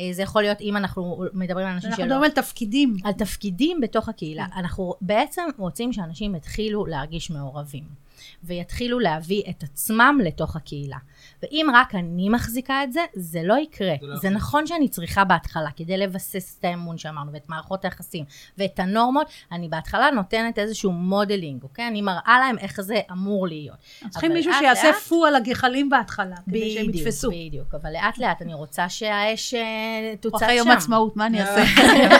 [0.00, 2.14] אה, זה יכול להיות אם אנחנו מדברים על אנשים אנחנו שלא...
[2.14, 2.96] מדברים על תפקידים.
[3.04, 4.46] על תפקידים בתוך הקהילה.
[4.56, 8.05] אנחנו בעצם רוצים שאנשים יתחילו להרגיש מעורבים.
[8.44, 10.98] ויתחילו להביא את עצמם לתוך הקהילה.
[11.42, 13.94] ואם רק אני מחזיקה את זה, זה לא יקרה.
[14.00, 14.30] זה לא זה.
[14.30, 18.24] נכון שאני צריכה בהתחלה, כדי לבסס את האמון שאמרנו, ואת מערכות היחסים,
[18.58, 21.88] ואת הנורמות, אני בהתחלה נותנת איזשהו modeling, אוקיי?
[21.88, 23.76] אני מראה להם איך זה אמור להיות.
[24.10, 27.30] צריכים מישהו לאט שיעשה לאט- פו על הגחלים בהתחלה, כדי שהם בדיוק, יתפסו.
[27.30, 30.44] בדיוק, אבל לאט לאט אני רוצה שהאש אה, תוצב שם.
[30.44, 31.62] אחרי יום העצמאות, מה אני אעשה?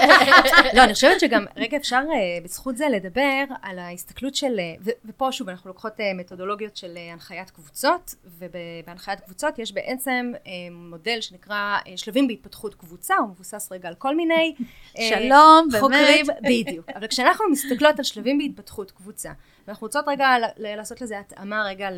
[0.77, 4.91] לא, אני חושבת שגם, רגע, אפשר אה, בזכות זה לדבר על ההסתכלות של, אה, ו-
[5.05, 8.15] ופה שוב, אנחנו לוקחות אה, מתודולוגיות של אה, הנחיית קבוצות,
[8.97, 13.95] ובהנחיית קבוצות יש בעצם אה, מודל שנקרא אה, שלבים בהתפתחות קבוצה, הוא מבוסס רגע על
[13.95, 14.55] כל מיני...
[14.99, 16.27] אה, שלום, חוקרים.
[16.43, 16.91] בדיוק.
[16.91, 19.33] אבל כשאנחנו מסתכלות על שלבים בהתפתחות קבוצה,
[19.67, 21.89] ואנחנו רוצות רגע לעשות לזה התאמה רגע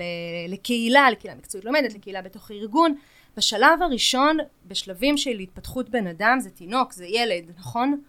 [0.48, 2.94] לקהילה, לקהילה מקצועית לומדת, לקהילה בתוך ארגון,
[3.36, 4.36] בשלב הראשון,
[4.66, 8.00] בשלבים של התפתחות בן אדם, זה תינוק, זה ילד, נכון?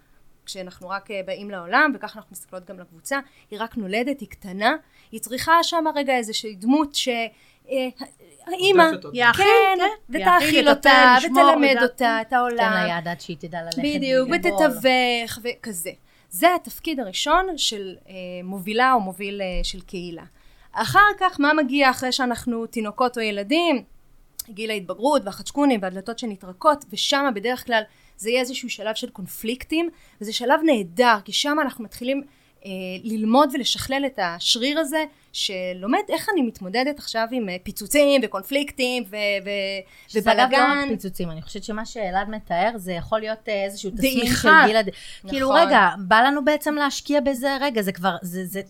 [0.45, 3.19] כשאנחנו רק באים לעולם, וככה אנחנו מסתכלות גם לקבוצה,
[3.51, 4.75] היא רק נולדת, היא קטנה,
[5.11, 7.09] היא צריכה שם רגע איזושהי דמות ש...
[7.71, 7.87] אה,
[8.47, 9.07] האימא, אותה.
[9.13, 10.17] יאכיל, כן, כן.
[10.17, 11.75] ותאכיל אותה, ותלמד.
[11.81, 12.57] אותה את העולם.
[12.57, 13.77] תן לה יד עד שהיא תדע ללכת.
[13.77, 14.29] בדיוק.
[14.31, 15.91] ותתווך וכזה.
[16.29, 18.13] זה התפקיד הראשון של אה,
[18.43, 20.23] מובילה או מוביל אה, של קהילה.
[20.71, 23.83] אחר כך, מה מגיע אחרי שאנחנו תינוקות או ילדים?
[24.49, 27.81] גיל ההתבגרות והחדשקונים והדלתות שנטרקות, ושם בדרך כלל
[28.17, 29.89] זה יהיה איזשהו שלב של קונפליקטים,
[30.21, 32.23] וזה שלב נהדר, כי שם אנחנו מתחילים
[32.65, 32.71] אה,
[33.03, 35.03] ללמוד ולשכלל את השריר הזה,
[35.39, 39.15] שלומד איך אני מתמודדת עכשיו עם אה, פיצוצים וקונפליקטים ו-
[39.45, 39.49] ו-
[40.07, 40.79] שזה אגב לא ובלאגן.
[40.83, 44.63] רק פיצוצים, אני חושבת שמה שאלעד מתאר זה יכול להיות אה, איזשהו תסמין של דעיכה.
[44.67, 44.89] גיל הד...
[45.27, 45.67] כאילו נכון.
[45.67, 48.61] רגע, בא לנו בעצם להשקיע בזה, רגע, זה כבר, זה, זה,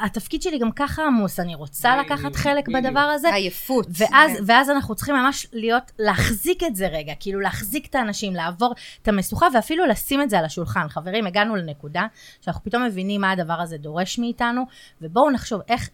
[0.00, 2.68] התפקיד שלי גם ככה עמוס, אני רוצה לקחת חלק.
[2.68, 3.34] בדבר הזה.
[3.34, 3.86] עייפות.
[3.90, 4.42] ואז, כן.
[4.46, 9.08] ואז אנחנו צריכים ממש להיות, להחזיק את זה רגע, כאילו להחזיק את האנשים, לעבור את
[9.08, 10.88] המשוכה ואפילו לשים את זה על השולחן.
[10.88, 12.06] חברים, הגענו לנקודה
[12.40, 14.62] שאנחנו פתאום מבינים מה הדבר הזה דורש מאיתנו,
[15.02, 15.88] ובואו נחשוב איך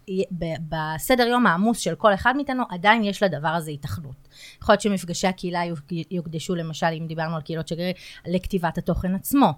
[0.69, 4.27] בסדר יום העמוס של כל אחד מאיתנו, עדיין יש לדבר הזה התכנות.
[4.61, 7.93] יכול להיות שמפגשי הקהילה יוק- יוקדשו, למשל, אם דיברנו על קהילות שגריר,
[8.27, 9.53] לכתיבת התוכן עצמו.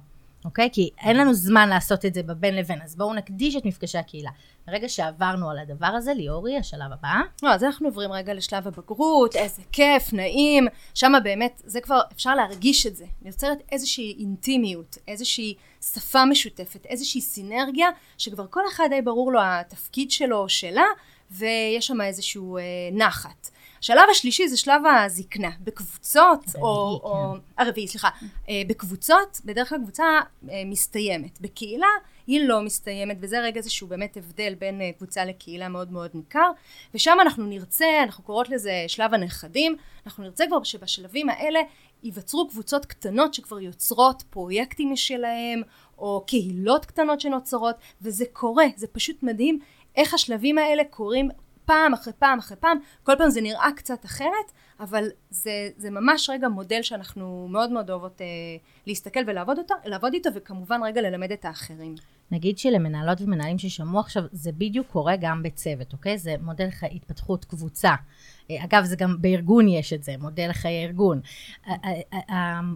[0.47, 0.69] אוקיי?
[0.71, 4.29] כי אין לנו זמן לעשות את זה בבין לבין, אז בואו נקדיש את מפגשי הקהילה.
[4.67, 7.15] ברגע שעברנו על הדבר הזה, ליאורי, השלב הבא.
[7.43, 12.35] לא, אז אנחנו עוברים רגע לשלב הבגרות, איזה כיף, נעים, שם באמת, זה כבר, אפשר
[12.35, 13.05] להרגיש את זה.
[13.25, 17.87] יוצרת איזושהי אינטימיות, איזושהי שפה משותפת, איזושהי סינרגיה,
[18.17, 20.85] שכבר כל אחד די ברור לו התפקיד שלו או שלה,
[21.31, 23.49] ויש שם איזשהו אה, נחת.
[23.79, 28.09] השלב השלישי זה שלב הזקנה, בקבוצות, או, הרביעי, או, הרביעי, סליחה,
[28.49, 30.03] אה, בקבוצות, בדרך כלל קבוצה
[30.49, 31.41] אה, מסתיימת.
[31.41, 31.87] בקהילה
[32.27, 36.51] היא לא מסתיימת, וזה רגע איזשהו באמת הבדל בין אה, קבוצה לקהילה מאוד מאוד ניכר,
[36.93, 39.75] ושם אנחנו נרצה, אנחנו קוראות לזה שלב הנכדים,
[40.05, 41.59] אנחנו נרצה כבר שבשלבים האלה
[42.03, 45.61] ייווצרו קבוצות קטנות שכבר יוצרות פרויקטים משלהם,
[45.97, 49.59] או קהילות קטנות שנוצרות, וזה קורה, זה פשוט מדהים
[49.95, 51.29] איך השלבים האלה קורים
[51.67, 56.29] פעם אחרי פעם אחרי פעם, כל פעם זה נראה קצת אחרת, אבל זה, זה ממש
[56.29, 58.25] רגע מודל שאנחנו מאוד מאוד אוהבות אה,
[58.87, 61.95] להסתכל ולעבוד אותו, לעבוד איתו, וכמובן רגע ללמד את האחרים.
[62.31, 66.17] נגיד שלמנהלות ומנהלים ששמעו עכשיו, זה בדיוק קורה גם בצוות, אוקיי?
[66.17, 67.91] זה מודל התפתחות קבוצה.
[68.51, 71.21] אגב, זה גם בארגון יש את זה, מודל חיי ארגון.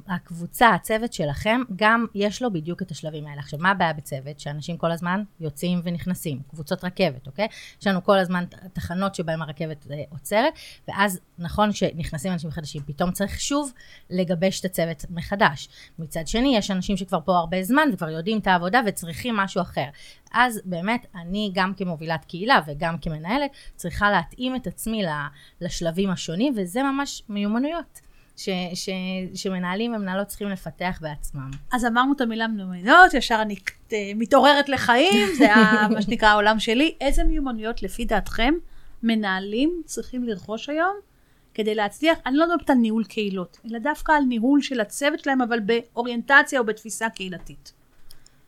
[0.07, 3.39] הקבוצה, הצוות שלכם, גם יש לו בדיוק את השלבים האלה.
[3.39, 4.39] עכשיו, מה הבעיה בצוות?
[4.39, 7.47] שאנשים כל הזמן יוצאים ונכנסים, קבוצות רכבת, אוקיי?
[7.81, 8.43] יש לנו כל הזמן
[8.73, 10.53] תחנות שבהן הרכבת אה, עוצרת,
[10.87, 13.71] ואז נכון שנכנסים אנשים חדשים, פתאום צריך שוב
[14.09, 15.69] לגבש את הצוות מחדש.
[15.99, 19.85] מצד שני, יש אנשים שכבר פה הרבה זמן וכבר יודעים את העבודה וצריכים משהו אחר.
[20.33, 25.03] אז באמת, אני גם כמובילת קהילה וגם כמנהלת, צריכה להתאים את עצמי
[25.61, 28.01] לשלבים השונים, וזה ממש מיומנויות.
[28.37, 28.89] ש, ש,
[29.33, 31.51] שמנהלים ומנהלות צריכים לפתח בעצמם.
[31.71, 33.55] אז אמרנו את המילה מיומנויות, ישר אני
[33.93, 36.95] אה, מתעוררת לחיים, זה ה- מה שנקרא העולם שלי.
[37.01, 38.53] איזה מיומנויות לפי דעתכם
[39.03, 40.95] מנהלים צריכים לרכוש היום
[41.53, 42.17] כדי להצליח?
[42.25, 46.59] אני לא מדברת על ניהול קהילות, אלא דווקא על ניהול של הצוות שלהם, אבל באוריינטציה
[46.59, 47.73] או בתפיסה קהילתית.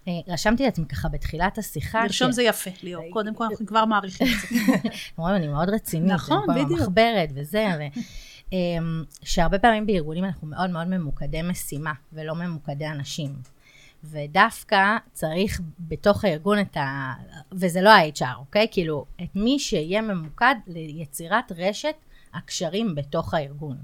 [0.07, 2.03] אה, רשמתי לעצמי ככה בתחילת השיחה.
[2.03, 3.03] לרשום ש- זה יפה, ליאור.
[3.09, 4.73] קודם כל אנחנו כבר מעריכים את זה.
[5.17, 6.11] אומרים, אני מאוד רצינית.
[6.11, 6.79] נכון, בדיוק.
[6.81, 7.81] מחברת וזה, ו...
[8.53, 13.35] אמ, שהרבה פעמים בארגונים אנחנו מאוד מאוד ממוקדי משימה, ולא ממוקדי אנשים.
[14.03, 17.13] ודווקא צריך בתוך הארגון את ה...
[17.51, 18.67] וזה לא ה-HR, אוקיי?
[18.71, 21.95] כאילו, את מי שיהיה ממוקד ליצירת רשת
[22.33, 23.77] הקשרים בתוך הארגון.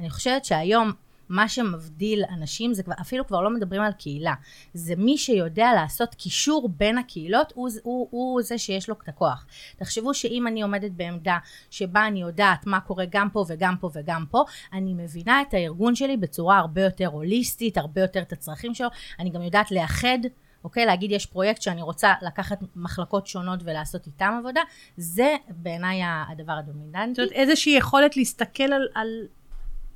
[0.00, 0.92] אני חושבת שהיום
[1.28, 4.34] מה שמבדיל אנשים זה כבר, אפילו כבר לא מדברים על קהילה,
[4.74, 9.46] זה מי שיודע לעשות קישור בין הקהילות, הוא, הוא, הוא זה שיש לו את הכוח.
[9.76, 11.38] תחשבו שאם אני עומדת בעמדה
[11.70, 15.94] שבה אני יודעת מה קורה גם פה וגם פה וגם פה, אני מבינה את הארגון
[15.94, 20.18] שלי בצורה הרבה יותר הוליסטית, הרבה יותר את הצרכים שלו, אני גם יודעת לאחד
[20.64, 20.86] אוקיי?
[20.86, 24.60] להגיד יש פרויקט שאני רוצה לקחת מחלקות שונות ולעשות איתם עבודה,
[24.96, 27.14] זה בעיניי הדבר הדומיננטי.
[27.14, 29.08] זאת אומרת, איזושהי יכולת להסתכל על, על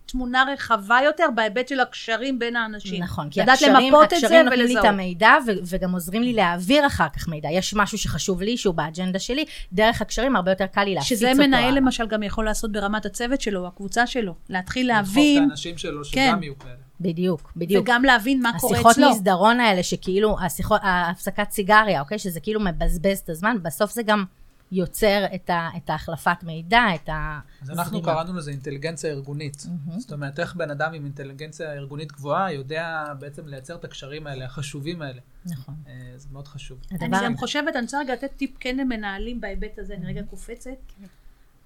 [0.08, 3.02] תמונה רחבה יותר בהיבט של הקשרים בין האנשים.
[3.02, 4.84] נכון, כי הקשרים, למפות את זה הקשרים נותנים לי את.
[4.84, 7.48] המידע ו- וגם עוזרים לי להעביר אחר כך מידע.
[7.50, 11.34] יש משהו שחשוב לי, שהוא באג'נדה שלי, דרך הקשרים הרבה יותר קל לי להפיץ אותו.
[11.34, 11.80] שזה מנהל הלאה.
[11.80, 14.34] למשל גם יכול לעשות ברמת הצוות שלו, הקבוצה שלו.
[14.48, 16.42] להתחיל לדחוף להבין, את האנשים שלו שגם כן.
[16.42, 16.74] יהיו כאלה.
[17.00, 17.82] בדיוק, בדיוק.
[17.82, 19.10] וגם להבין מה קורה השיחות אצלו.
[19.10, 22.18] מסדרון האלה, שכאילו, השיחות, ההפסקת סיגריה, אוקיי?
[22.18, 24.24] שזה כאילו מבזבז את הזמן, בסוף זה גם
[24.72, 27.40] יוצר את, ה, את ההחלפת מידע, את ה...
[27.62, 28.02] אז אנחנו.
[28.02, 29.66] קראנו לזה אינטליגנציה ארגונית.
[29.98, 34.44] זאת אומרת, איך בן אדם עם אינטליגנציה ארגונית גבוהה יודע בעצם לייצר את הקשרים האלה,
[34.44, 35.20] החשובים האלה.
[35.46, 35.74] נכון.
[35.86, 36.78] אה, זה מאוד חשוב.
[37.00, 40.70] אני גם חושבת, אני רוצה רגע לתת טיפ כן למנהלים בהיבט הזה, אני רגע קופצת.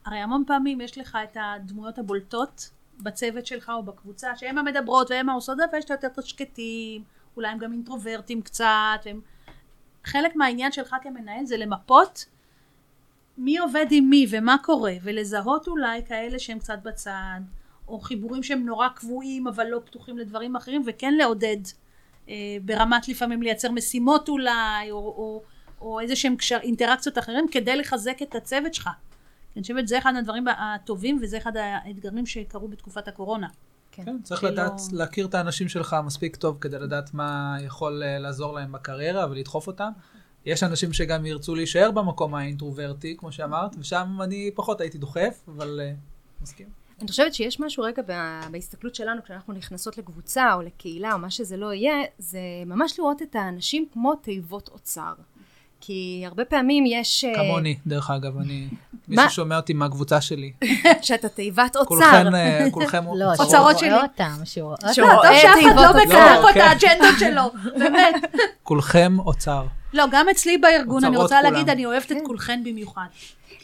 [0.07, 5.29] הרי המון פעמים יש לך את הדמויות הבולטות בצוות שלך או בקבוצה, שהן המדברות והן
[5.29, 7.05] העושות זה, ויש את היותר שקטים,
[7.37, 9.21] אולי הם גם אינטרוברטים קצת, והם...
[10.05, 12.25] חלק מהעניין שלך כמנהל זה למפות
[13.39, 17.41] מי עובד עם מי ומה קורה, ולזהות אולי כאלה שהם קצת בצד,
[17.89, 21.57] או חיבורים שהם נורא קבועים אבל לא פתוחים לדברים אחרים, וכן לעודד
[22.29, 25.43] אה, ברמת לפעמים לייצר משימות אולי, או, או,
[25.81, 28.91] או איזה שהם קשר, אינטראקציות אחרים, כדי לחזק את הצוות שלך.
[29.57, 33.49] אני חושבת שזה אחד הדברים הטובים, וזה אחד האתגרים שקרו בתקופת הקורונה.
[33.93, 38.19] כן, צריך שלא- לדעת, להכיר את האנשים שלך מספיק טוב כדי לדעת מה יכול אה,
[38.19, 39.91] לעזור להם בקריירה ולדחוף אותם.
[40.47, 45.81] יש אנשים שגם ירצו להישאר במקום האינטרוברטי, כמו שאמרת, ושם אני פחות הייתי דוחף, אבל
[45.83, 45.93] אה,
[46.43, 46.67] מסכים.
[47.01, 51.31] אני חושבת שיש משהו רגע ב- בהסתכלות שלנו, כשאנחנו נכנסות לקבוצה או לקהילה או מה
[51.31, 55.13] שזה לא יהיה, זה ממש לראות את האנשים כמו תיבות אוצר.
[55.81, 57.25] כי הרבה פעמים יש...
[57.25, 58.69] אה, כמוני, דרך אגב, אני...
[59.09, 59.31] מי מה?
[59.31, 60.53] ששומע אותי מהקבוצה שלי.
[61.03, 61.89] שאתה תיבת אוצר.
[61.89, 63.49] כולכן, אה, כולכם לא, אוצרות.
[63.49, 63.93] אוצרות שהוא שלי.
[63.93, 65.29] רואה אותם, שהוא רואה שהוא אותם.
[65.29, 66.03] טוב שאף אחד לא.
[66.03, 66.57] מקדם פה את.
[66.57, 68.15] האג'נדות שלו, באמת.
[68.63, 69.67] כולכם אוצר.
[69.95, 71.53] לא, גם אצלי בארגון, אני רוצה כולם.
[71.53, 73.07] להגיד, אני אוהבת את כולכן במיוחד.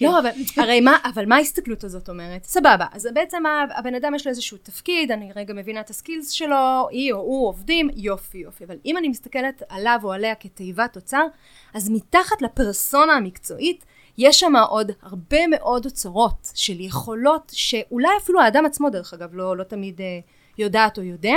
[0.00, 2.44] לא, אבל הרי מה, אבל מה ההסתכלות הזאת אומרת?
[2.44, 3.42] סבבה, אז בעצם
[3.76, 7.48] הבן אדם יש לו איזשהו תפקיד, אני רגע מבינה את הסקילס שלו, היא או הוא
[7.48, 8.64] עובדים, יופי יופי.
[8.64, 11.26] אבל אם אני מסתכלת עליו או עליה כתיבת אוצר,
[11.74, 13.84] אז מתחת לפרסונה המקצועית,
[14.18, 19.56] יש שם עוד הרבה מאוד אוצרות של יכולות שאולי אפילו האדם עצמו דרך אגב לא,
[19.56, 20.18] לא תמיד אה,
[20.58, 21.36] יודעת או יודע.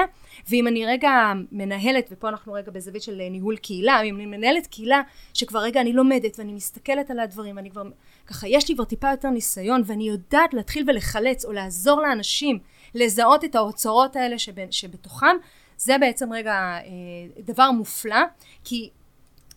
[0.50, 4.68] ואם אני רגע מנהלת, ופה אנחנו רגע בזווית של אה, ניהול קהילה, אם אני מנהלת
[4.68, 5.02] קהילה
[5.34, 7.84] שכבר רגע אני לומדת ואני מסתכלת על הדברים, אני כבר,
[8.28, 12.60] ככה יש לי כבר טיפה יותר ניסיון ואני יודעת להתחיל ולחלץ או לעזור לאנשים
[12.96, 15.36] לזהות את האוצרות האלה שבין, שבתוכם,
[15.78, 18.22] זה בעצם רגע אה, דבר מופלא,
[18.64, 18.90] כי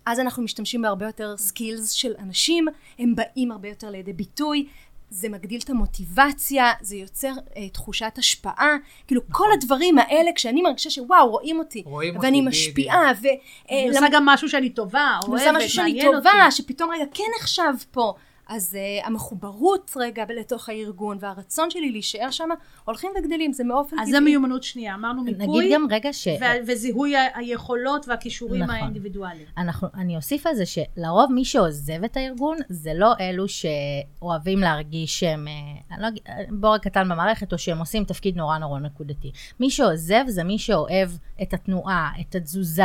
[0.07, 2.67] אז אנחנו משתמשים בהרבה יותר skills של אנשים,
[2.99, 4.67] הם באים הרבה יותר לידי ביטוי,
[5.15, 10.91] זה מגדיל את המוטיבציה, זה יוצר אה, תחושת השפעה, כאילו כל הדברים האלה, כשאני מרגישה
[10.91, 12.55] שוואו, רואים אותי, רואים אותי, ואני בדיוק.
[12.55, 13.27] משפיעה, ו...
[13.27, 16.57] אה, אני עושה גם משהו שאני טובה, אני עושה אוהבת, משהו שאני מעניין טובה, אותי.
[16.57, 18.15] שפתאום רגע כן נחשב פה.
[18.49, 22.49] אז uh, המחוברות רגע לתוך הארגון והרצון שלי להישאר שם
[22.84, 26.28] הולכים וגדלים, זה באופן אז זה מיומנות שנייה, אמרנו מיפוי, נגיד גם רגע ש...
[26.28, 28.74] ו- וזיהוי היכולות והכישורים נכון.
[28.74, 29.47] האינדיבידואליים.
[29.59, 35.20] אנחנו, אני אוסיף על זה שלרוב מי שעוזב את הארגון זה לא אלו שאוהבים להרגיש
[35.20, 39.32] שהם, אה, לא אה, בורג קטן במערכת או שהם עושים תפקיד נורא נורא נקודתי.
[39.61, 41.11] מי שעוזב זה מי שאוהב
[41.42, 42.82] את התנועה, את התזוזה,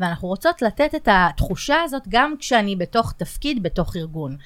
[0.00, 4.36] ואנחנו רוצות לתת את התחושה הזאת גם כשאני בתוך תפקיד, בתוך ארגון.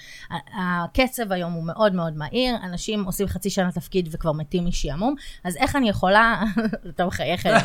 [0.55, 5.57] הקצב היום הוא מאוד מאוד מהיר, אנשים עושים חצי שנה תפקיד וכבר מתים משעמום, אז
[5.57, 6.43] איך אני יכולה,
[6.95, 7.63] אתה מחייך אליי,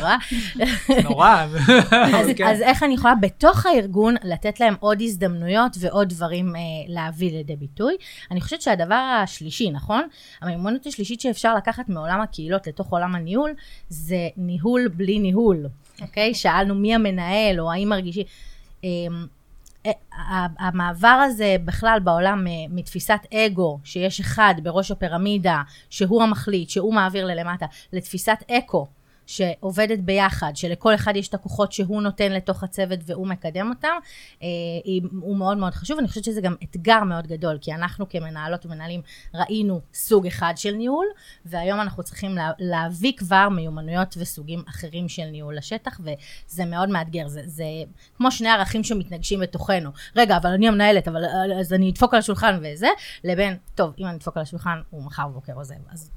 [1.04, 1.46] נורא.
[1.90, 2.46] אז, כן.
[2.46, 7.56] אז איך אני יכולה בתוך הארגון לתת להם עוד הזדמנויות ועוד דברים אה, להביא לידי
[7.56, 7.94] ביטוי?
[8.30, 10.02] אני חושבת שהדבר השלישי, נכון?
[10.42, 13.50] המיומנות השלישית שאפשר לקחת מעולם הקהילות לתוך עולם הניהול,
[13.88, 15.66] זה ניהול בלי ניהול,
[16.02, 16.34] אוקיי?
[16.34, 18.24] שאלנו מי המנהל או האם מרגישים...
[19.86, 19.92] אה,
[20.58, 27.26] המעבר הזה בכלל בעולם אה, מתפיסת אגו, שיש אחד בראש הפירמידה, שהוא המחליט, שהוא מעביר
[27.26, 28.86] ללמטה, לתפיסת אקו,
[29.30, 33.88] שעובדת ביחד, שלכל אחד יש את הכוחות שהוא נותן לתוך הצוות והוא מקדם אותם,
[34.42, 34.48] אה,
[35.20, 35.98] הוא מאוד מאוד חשוב.
[35.98, 39.00] אני חושבת שזה גם אתגר מאוד גדול, כי אנחנו כמנהלות ומנהלים
[39.34, 41.06] ראינו סוג אחד של ניהול,
[41.44, 47.28] והיום אנחנו צריכים לה, להביא כבר מיומנויות וסוגים אחרים של ניהול לשטח, וזה מאוד מאתגר.
[47.28, 47.64] זה, זה
[48.16, 49.90] כמו שני ערכים שמתנגשים בתוכנו.
[50.16, 51.24] רגע, אבל אני המנהלת, אבל
[51.60, 52.88] אז אני אדפוק על השולחן וזה,
[53.24, 56.10] לבין, טוב, אם אני אדפוק על השולחן, הוא מחר בבוקר עוזב, אז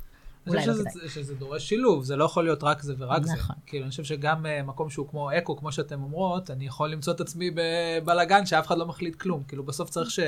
[0.47, 1.09] אני אולי חושב לא שזה.
[1.09, 3.33] שזה דורש שילוב, זה לא יכול להיות רק זה ורק זה.
[3.33, 3.55] נכון.
[3.65, 7.13] כאילו, אני חושב שגם uh, מקום שהוא כמו אקו, כמו שאתם אומרות, אני יכול למצוא
[7.13, 9.43] את עצמי בבלאגן שאף אחד לא מחליט כלום.
[9.47, 10.19] כאילו, בסוף צריך ש...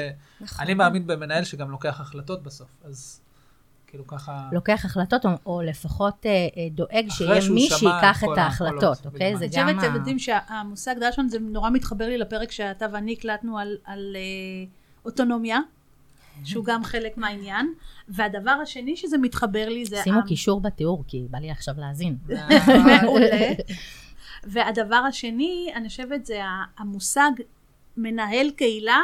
[0.42, 0.66] נכון.
[0.66, 3.22] אני מאמין במנהל שגם לוקח החלטות בסוף, אז
[3.88, 4.50] כאילו ככה...
[4.52, 9.38] לוקח החלטות, או, או לפחות אה, אה, דואג שיהיה מי שייקח את ההחלטות, אוקיי?
[9.38, 9.66] זה אני גם...
[9.68, 13.78] חושבת שאתם ה- יודעים שהמושג דרשון זה נורא מתחבר לי לפרק שאתה ואני הקלטנו על,
[13.84, 14.66] על אה,
[15.06, 15.60] אוטונומיה,
[16.44, 17.74] שהוא גם חלק מהעניין.
[18.08, 19.98] והדבר השני שזה מתחבר לי זה...
[20.04, 22.18] שימו קישור בתיאור, כי בא לי עכשיו להאזין.
[23.02, 23.52] מעולה.
[24.44, 26.40] והדבר השני, אני חושבת, זה
[26.78, 27.32] המושג
[27.98, 29.00] מנהל קהילה,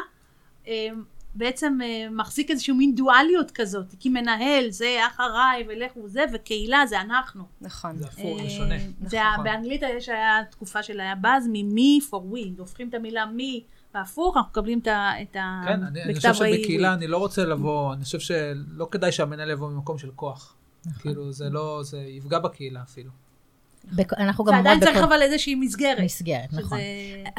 [0.68, 0.88] אה,
[1.36, 7.02] בעצם אה, מחזיק איזושהי מין דואליות כזאת, כי מנהל זה אחריי ולכו זה, וקהילה זה
[7.02, 7.44] אנחנו.
[7.62, 7.98] נכון.
[7.98, 8.76] זה הפוך, זה אה, שונה.
[9.02, 9.44] זה נכון.
[9.44, 13.62] באנגלית יש היה תקופה של היה באז מ-me for we, הופכים את המילה me,
[13.96, 15.12] והפוך, אנחנו מקבלים את ה...
[15.22, 16.94] את ה- כן, אני, אני חושב שבקהילה.
[16.94, 20.56] אני לא רוצה לבוא, אני חושב שלא כדאי שהמנהל יבוא ממקום של כוח.
[20.86, 21.02] נכון.
[21.02, 23.12] כאילו, זה לא, זה יפגע בקהילה אפילו.
[24.18, 26.00] אנחנו גם ועדיין צריך בכל- אבל איזושהי מסגרת.
[26.00, 26.78] מסגרת, שזה- נכון.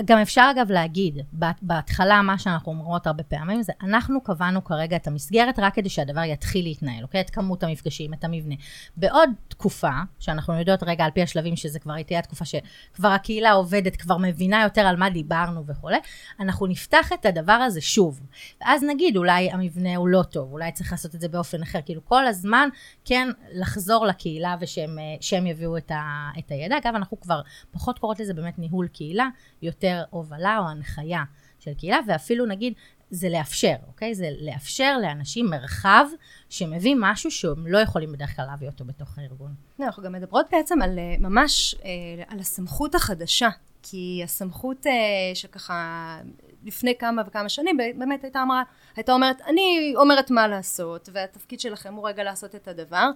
[0.04, 4.96] גם אפשר אגב להגיד, בה- בהתחלה מה שאנחנו אומרות הרבה פעמים זה, אנחנו קבענו כרגע
[4.96, 7.20] את המסגרת רק כדי שהדבר יתחיל להתנהל, אוקיי?
[7.20, 8.54] את כמות המפגשים, את המבנה.
[8.96, 13.96] בעוד תקופה, שאנחנו יודעות רגע על פי השלבים שזה כבר תהיה התקופה שכבר הקהילה עובדת,
[13.96, 15.98] כבר מבינה יותר על מה דיברנו וכולי,
[16.40, 18.20] אנחנו נפתח את הדבר הזה שוב.
[18.60, 21.78] ואז נגיד, אולי המבנה הוא לא טוב, אולי צריך לעשות את זה באופן אחר.
[21.84, 22.68] כאילו כל הזמן,
[23.04, 26.78] כן, לחזור לקהילה ושהם אה, יביאו את, ה, את הידע.
[26.78, 29.28] אגב, אנחנו כבר פחות קוראות לזה באמת ניהול קהילה,
[29.62, 31.24] יותר הובלה או הנחיה
[31.60, 32.74] של קהילה, ואפילו נגיד,
[33.12, 34.14] זה לאפשר, אוקיי?
[34.14, 36.04] זה לאפשר לאנשים מרחב
[36.48, 39.54] שמביא משהו שהם לא יכולים בדרך כלל להביא אותו בתוך הארגון.
[39.78, 41.90] לא, אנחנו גם מדברות בעצם על אה, ממש אה,
[42.28, 43.48] על הסמכות החדשה,
[43.82, 44.92] כי הסמכות אה,
[45.34, 46.18] שככה
[46.64, 48.62] לפני כמה וכמה שנים באמת הייתה אמרה,
[48.96, 53.10] הייתה אומרת, אני אומרת מה לעשות, והתפקיד שלכם הוא רגע לעשות את הדבר,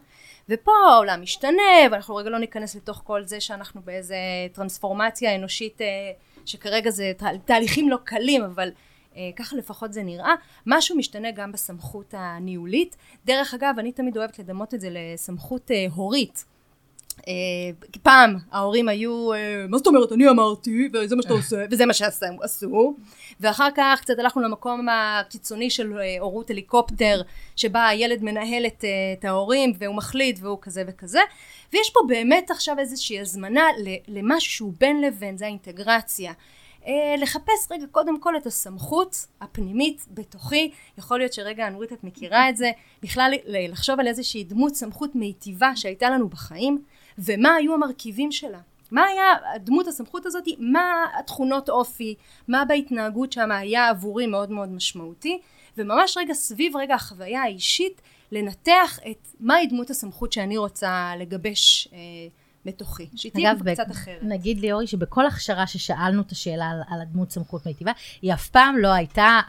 [0.48, 4.16] ופה העולם משתנה, ואנחנו רגע לא ניכנס לתוך כל זה שאנחנו באיזה
[4.52, 5.86] טרנספורמציה אנושית, אה,
[6.44, 8.70] שכרגע זה תה- תהליכים לא קלים, אבל
[9.16, 10.34] אה, ככה לפחות זה נראה.
[10.66, 12.96] משהו משתנה גם בסמכות הניהולית.
[13.24, 16.44] דרך אגב, אני תמיד אוהבת לדמות את זה לסמכות אה, הורית.
[17.28, 17.32] אה,
[18.02, 21.92] פעם ההורים היו, אה, מה זאת אומרת, אני אמרתי, וזה מה שאתה עושה, וזה מה
[21.92, 22.96] שעשו,
[23.40, 27.22] ואחר כך קצת הלכנו למקום הקיצוני של אה, הורות הליקופטר,
[27.56, 31.20] שבה הילד מנהל את, אה, את ההורים, והוא מחליט, והוא כזה וכזה,
[31.72, 33.64] ויש פה באמת עכשיו איזושהי הזמנה
[34.08, 36.32] למשהו שהוא בין לבין, זה האינטגרציה.
[36.86, 42.48] אה, לחפש רגע קודם כל את הסמכות הפנימית בתוכי, יכול להיות שרגע נורית את מכירה
[42.48, 42.70] את זה,
[43.02, 46.82] בכלל לחשוב על איזושהי דמות סמכות מיטיבה שהייתה לנו בחיים,
[47.18, 48.58] ומה היו המרכיבים שלה.
[48.90, 52.14] מה היה דמות הסמכות הזאת, מה התכונות אופי,
[52.48, 55.40] מה בהתנהגות שם היה עבורי מאוד מאוד משמעותי,
[55.78, 58.02] וממש רגע סביב רגע החוויה האישית,
[58.32, 61.98] לנתח את מהי דמות הסמכות שאני רוצה לגבש אה,
[62.64, 64.22] בתוכי, שהיא תהיה קצת אחרת.
[64.22, 67.92] נגיד ליאורי שבכל הכשרה ששאלנו את השאלה על, על הדמות סמכות מיטיבה,
[68.22, 69.40] היא אף פעם לא הייתה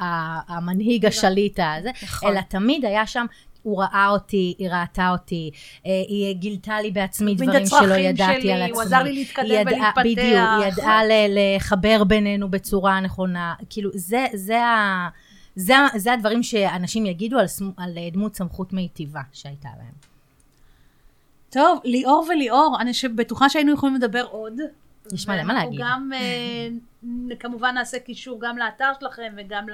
[0.47, 2.31] המנהיג השליט הזה, נכון.
[2.31, 3.25] אלא תמיד היה שם,
[3.67, 5.51] הוא ראה אותי, היא ראתה אותי,
[5.85, 8.73] אה, היא גילתה לי בעצמי דברים שלא ידעתי שלי, על עצמי.
[8.73, 10.01] הוא עזר לי להתקדם ידעה- ולהתפתח.
[10.01, 11.11] בדיוק, היא ידעה ל-
[11.55, 13.53] לחבר בינינו בצורה נכונה.
[13.69, 15.09] כאילו, זה, זה, ה,
[15.55, 17.45] זה, זה הדברים שאנשים יגידו על,
[17.77, 19.93] על אה, דמות סמכות מיטיבה שהייתה להם.
[21.49, 24.53] טוב, ליאור וליאור, אני בטוחה שהיינו יכולים לדבר עוד.
[25.13, 25.79] יש מלא מה להגיד.
[25.81, 26.11] ואנחנו גם,
[27.29, 29.65] אה, כמובן נעשה קישור גם לאתר שלכם וגם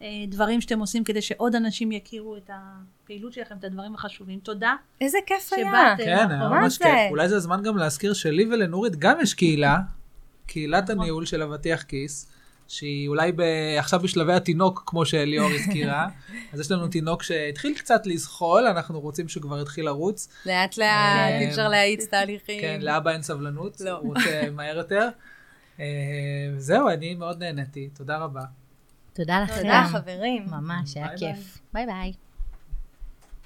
[0.00, 4.38] לדברים שאתם עושים כדי שעוד אנשים יכירו את הפעילות שלכם, את הדברים החשובים.
[4.38, 4.74] תודה.
[5.00, 5.66] איזה כיף היה.
[5.68, 6.04] שבאתם.
[6.04, 6.78] כן, היה ממש?
[6.78, 7.10] כיף.
[7.10, 9.78] אולי זה הזמן גם להזכיר שלי ולנורית גם יש קהילה,
[10.46, 12.32] קהילת הניהול של אבטיח כיס,
[12.68, 13.42] שהיא אולי ב...
[13.78, 16.08] עכשיו בשלבי התינוק, כמו שליאור הזכירה.
[16.52, 20.28] אז יש לנו תינוק שהתחיל קצת לזחול, אנחנו רוצים שהוא כבר יתחיל לרוץ.
[20.46, 22.60] לאט לאט, אה, אי אפשר להאיץ תהליכים.
[22.60, 23.90] כן, לאבא אין סבלנות, לא.
[23.90, 25.08] הוא רוצה מהר יותר.
[25.80, 25.84] אה,
[26.56, 28.42] זהו, אני מאוד נהניתי, תודה רבה.
[29.18, 29.56] תודה לכם.
[29.56, 30.46] תודה חברים.
[30.50, 31.08] ממש, היה.
[31.18, 31.58] כיף.
[31.74, 32.12] ביי ביי.